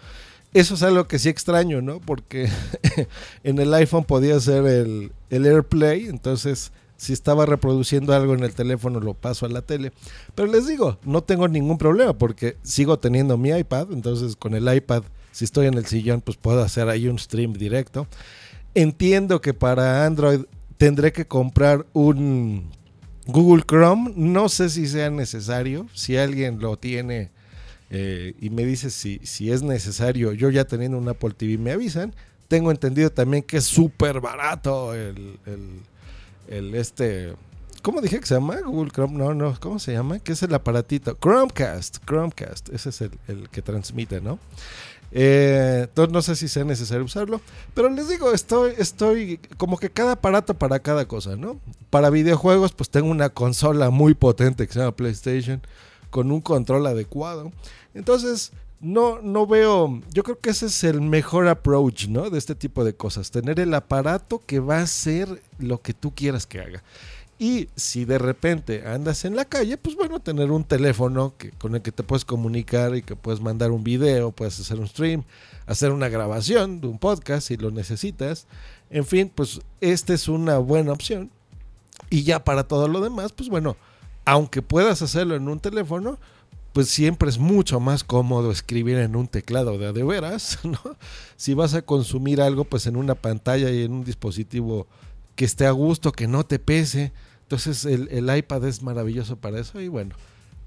Eso 0.54 0.76
es 0.76 0.84
algo 0.84 1.08
que 1.08 1.18
sí 1.18 1.30
extraño, 1.30 1.82
¿no? 1.82 2.00
Porque 2.00 2.48
en 3.44 3.58
el 3.58 3.74
iPhone 3.74 4.04
podía 4.04 4.36
hacer 4.36 4.66
el, 4.66 5.12
el, 5.32 5.46
AirPlay, 5.46 6.06
entonces 6.06 6.72
si 6.96 7.12
estaba 7.12 7.48
reproduciendo 7.48 8.14
algo 8.14 8.36
en 8.36 8.44
el 8.44 8.54
teléfono 8.54 9.00
lo 9.00 9.16
paso 9.16 9.48
a 9.48 9.50
la 9.50 9.64
tele. 9.64 9.92
Pero 10.36 10.52
les 10.52 10.68
digo, 10.68 11.00
no 11.04 11.24
tengo 11.24 11.48
ningún 11.48 11.80
problema 11.80 12.14
porque 12.14 12.58
sigo 12.62 13.00
teniendo 13.00 13.36
mi 13.36 13.50
iPad, 13.50 13.88
entonces 13.92 14.36
con 14.36 14.54
el 14.54 14.72
iPad, 14.74 15.04
si 15.32 15.44
estoy 15.44 15.66
en 15.66 15.74
el 15.74 15.88
sillón, 15.88 16.22
pues 16.22 16.38
puedo 16.38 16.62
hacer 16.62 16.88
ahí 16.88 17.08
un 17.08 17.18
stream 17.18 17.54
directo. 17.54 18.08
Entiendo 18.76 19.42
que 19.42 19.56
para 19.56 20.06
Android 20.06 20.42
tendré 20.78 21.12
que 21.12 21.26
comprar 21.26 21.88
un 21.94 22.70
Google 23.26 23.64
Chrome, 23.66 24.14
no 24.16 24.50
sé 24.50 24.70
si 24.70 24.88
sea 24.88 25.10
necesario, 25.10 25.88
si 25.94 26.18
alguien 26.18 26.60
lo 26.60 26.78
tiene 26.78 27.32
eh, 27.90 28.34
y 28.42 28.50
me 28.50 28.66
dice 28.66 28.90
si, 28.90 29.20
si 29.24 29.52
es 29.52 29.62
necesario, 29.62 30.34
yo 30.34 30.50
ya 30.50 30.66
teniendo 30.66 30.98
un 30.98 31.08
Apple 31.08 31.32
TV 31.38 31.58
me 31.58 31.72
avisan. 31.72 32.14
Tengo 32.48 32.72
entendido 32.72 33.12
también 33.12 33.44
que 33.44 33.58
es 33.58 33.66
súper 33.66 34.20
barato 34.20 34.94
el, 34.94 35.38
el, 36.48 36.76
este... 36.76 37.34
¿Cómo 37.82 38.02
dije 38.02 38.20
que 38.20 38.26
se 38.26 38.36
llama? 38.36 38.62
Google 38.62 38.92
Chrome, 38.92 39.18
no, 39.18 39.34
no, 39.34 39.60
¿cómo 39.60 39.78
se 39.78 39.92
llama? 39.92 40.20
¿Qué 40.20 40.32
es 40.32 40.42
el 40.42 40.54
aparatito? 40.54 41.18
Chromecast, 41.22 41.98
Chromecast, 42.06 42.70
ese 42.70 42.90
es 42.90 43.02
el, 43.02 43.12
el 43.28 43.50
que 43.50 43.62
transmite, 43.62 44.22
¿no? 44.22 44.40
Eh, 45.16 45.88
no 46.10 46.22
sé 46.24 46.36
si 46.36 46.48
sea 46.48 46.64
necesario 46.64 47.06
usarlo, 47.06 47.40
pero 47.76 47.88
les 47.90 48.10
digo, 48.10 48.34
estoy, 48.34 48.74
estoy 48.80 49.40
como 49.58 49.78
que 49.78 49.92
cada 49.92 50.14
aparato 50.14 50.56
para 50.56 50.80
cada 50.80 51.08
cosa, 51.08 51.36
¿no? 51.36 51.60
Para 51.92 52.10
videojuegos, 52.10 52.72
pues 52.72 52.90
tengo 52.90 53.12
una 53.12 53.30
consola 53.30 53.92
muy 53.92 54.16
potente 54.16 54.66
que 54.66 54.74
se 54.74 54.80
llama 54.80 54.96
PlayStation, 54.96 55.62
con 56.10 56.32
un 56.32 56.42
control 56.42 56.88
adecuado. 56.88 57.52
Entonces, 57.94 58.54
no, 58.82 59.22
no 59.22 59.46
veo, 59.46 60.02
yo 60.12 60.24
creo 60.24 60.40
que 60.40 60.50
ese 60.50 60.66
es 60.66 60.84
el 60.84 61.00
mejor 61.00 61.48
approach, 61.48 62.08
¿no? 62.08 62.32
De 62.32 62.40
este 62.40 62.56
tipo 62.56 62.84
de 62.84 62.96
cosas, 62.96 63.30
tener 63.30 63.60
el 63.60 63.74
aparato 63.76 64.42
que 64.44 64.60
va 64.60 64.80
a 64.80 64.84
hacer 64.84 65.44
lo 65.60 65.82
que 65.82 65.94
tú 65.94 66.14
quieras 66.16 66.48
que 66.48 66.60
haga. 66.60 66.84
Y 67.40 67.68
si 67.76 68.06
de 68.06 68.20
repente 68.20 68.88
andas 68.88 69.26
en 69.26 69.36
la 69.36 69.46
calle, 69.46 69.78
pues 69.78 69.96
bueno, 69.96 70.20
tener 70.20 70.52
un 70.52 70.64
teléfono 70.64 71.34
que, 71.38 71.52
con 71.52 71.76
el 71.76 71.82
que 71.82 71.92
te 71.92 72.04
puedes 72.04 72.26
comunicar 72.26 72.96
y 72.96 73.02
que 73.02 73.16
puedes 73.16 73.42
mandar 73.42 73.72
un 73.72 73.84
video, 73.84 74.32
puedes 74.32 74.60
hacer 74.60 74.80
un 74.80 74.88
stream, 74.88 75.24
hacer 75.66 75.92
una 75.92 76.10
grabación 76.10 76.80
de 76.80 76.88
un 76.88 77.00
podcast 77.00 77.48
si 77.48 77.58
lo 77.58 77.72
necesitas. 77.72 78.48
En 78.90 79.06
fin, 79.06 79.32
pues 79.34 79.62
esta 79.82 80.14
es 80.14 80.28
una 80.28 80.58
buena 80.60 80.94
opción. 80.94 81.32
Y 82.10 82.24
ya 82.24 82.44
para 82.44 82.68
todo 82.68 82.88
lo 82.88 83.02
demás, 83.02 83.32
pues 83.32 83.50
bueno, 83.50 83.76
aunque 84.26 84.62
puedas 84.62 85.02
hacerlo 85.02 85.36
en 85.36 85.48
un 85.48 85.60
teléfono, 85.60 86.20
pues 86.74 86.90
siempre 86.90 87.30
es 87.30 87.38
mucho 87.38 87.80
más 87.80 88.04
cómodo 88.04 88.52
escribir 88.52 88.98
en 88.98 89.16
un 89.16 89.28
teclado 89.28 89.78
de 89.78 89.94
de 89.94 90.04
veras, 90.04 90.60
¿no? 90.64 90.80
Si 91.36 91.54
vas 91.54 91.74
a 91.74 91.84
consumir 91.84 92.42
algo, 92.42 92.66
pues 92.66 92.88
en 92.88 92.96
una 92.96 93.16
pantalla 93.16 93.70
y 93.70 93.84
en 93.84 93.94
un 93.94 94.04
dispositivo 94.04 94.88
que 95.36 95.46
esté 95.46 95.66
a 95.66 95.72
gusto, 95.72 96.12
que 96.12 96.28
no 96.28 96.46
te 96.46 96.60
pese. 96.60 97.12
Entonces 97.44 97.86
el, 97.86 98.08
el 98.10 98.36
iPad 98.36 98.66
es 98.66 98.82
maravilloso 98.82 99.38
para 99.38 99.60
eso 99.60 99.80
y 99.82 99.88
bueno, 99.88 100.16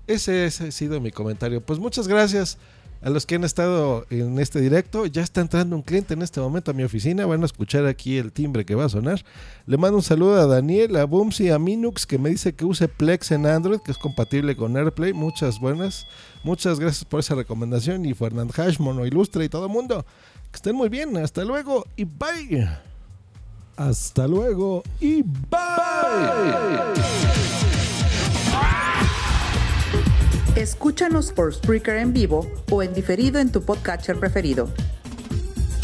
ese, 0.07 0.47
ese 0.47 0.69
ha 0.69 0.71
sido 0.71 1.01
mi 1.01 1.11
comentario. 1.11 1.61
Pues 1.61 1.79
muchas 1.79 2.07
gracias 2.09 2.59
a 3.03 3.11
los 3.11 3.27
que 3.27 3.35
han 3.35 3.45
estado 3.45 4.07
en 4.11 4.39
este 4.39 4.61
directo. 4.61 5.07
Ya 5.07 5.23
está 5.23 5.41
entrando 5.41 5.77
un 5.77 5.83
cliente 5.83 6.15
en 6.15 6.23
este 6.23 6.41
momento 6.41 6.71
a 6.71 6.75
mi 6.75 6.83
oficina. 6.83 7.27
Van 7.27 7.43
a 7.43 7.47
escuchar 7.47 7.87
aquí 7.87 8.17
el 8.17 8.33
timbre 8.33 8.65
que 8.65 8.75
va 8.75 8.87
a 8.87 8.89
sonar. 8.89 9.25
Le 9.67 9.77
mando 9.77 9.97
un 9.99 10.03
saludo 10.03 10.41
a 10.41 10.47
Daniel, 10.47 10.97
a 10.97 11.05
Boomsy, 11.05 11.51
a 11.51 11.59
Minux, 11.59 12.07
que 12.07 12.19
me 12.19 12.31
dice 12.31 12.55
que 12.55 12.65
use 12.65 12.89
Plex 12.89 13.33
en 13.33 13.47
Android, 13.47 13.81
que 13.85 13.93
es 13.93 13.99
compatible 13.99 14.57
con 14.57 14.77
AirPlay. 14.77 15.13
Muchas 15.13 15.61
buenas. 15.61 16.07
Muchas 16.45 16.81
gracias 16.81 17.05
por 17.05 17.21
esa 17.21 17.35
recomendación. 17.35 18.05
Y 18.05 18.15
Fernand 18.15 18.53
Hash, 18.59 18.79
Mono 18.79 19.07
Ilustre 19.07 19.45
y 19.45 19.49
todo 19.49 19.67
el 19.67 19.73
mundo. 19.73 20.05
Que 20.51 20.57
estén 20.57 20.77
muy 20.77 20.89
bien. 20.89 21.17
Hasta 21.17 21.45
luego 21.45 21.85
y 21.97 22.05
bye. 22.05 22.96
Hasta 23.77 24.27
luego 24.27 24.83
y 25.01 25.23
bye. 25.23 25.57
Escúchanos 30.57 31.31
por 31.33 31.53
Spreaker 31.53 31.97
en 31.97 32.15
vivo 32.15 32.51
o 32.71 32.83
en 32.83 32.95
diferido 32.95 33.39
en 33.39 33.53
tu 33.53 33.63
podcatcher 33.63 34.19
preferido. 34.19 34.69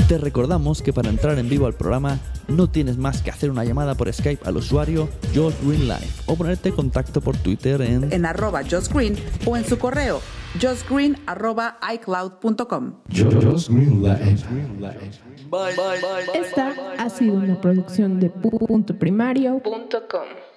Te 0.09 0.17
recordamos 0.17 0.81
que 0.81 0.95
para 0.95 1.11
entrar 1.11 1.39
en 1.39 1.49
vivo 1.51 1.67
al 1.67 1.75
programa 1.75 2.19
no 2.49 2.71
tienes 2.71 2.97
más 2.97 3.21
que 3.21 3.31
hacer 3.31 3.51
una 3.51 3.65
llamada 3.65 3.95
por 3.95 4.11
Skype 4.13 4.47
al 4.47 4.57
usuario 4.57 5.11
Josh 5.35 5.55
Green 5.63 5.87
Life 5.87 6.23
o 6.27 6.37
ponerte 6.37 6.71
en 6.71 6.75
contacto 6.75 7.21
por 7.21 7.37
Twitter 7.37 7.83
en, 7.83 8.11
en 8.11 8.25
arroba 8.25 8.63
Josh 8.63 8.89
Green 8.89 9.17
o 9.45 9.57
en 9.57 9.67
su 9.67 9.79
correo 9.79 10.21
justgreen 10.61 11.17
arroba 11.27 11.79
icloud.com. 11.95 12.95
Esta 16.35 16.75
ha 16.99 17.11
sido 17.11 17.35
una 17.35 17.61
producción 17.61 18.19
de 18.19 18.31
puntoprimario.com. 18.31 20.52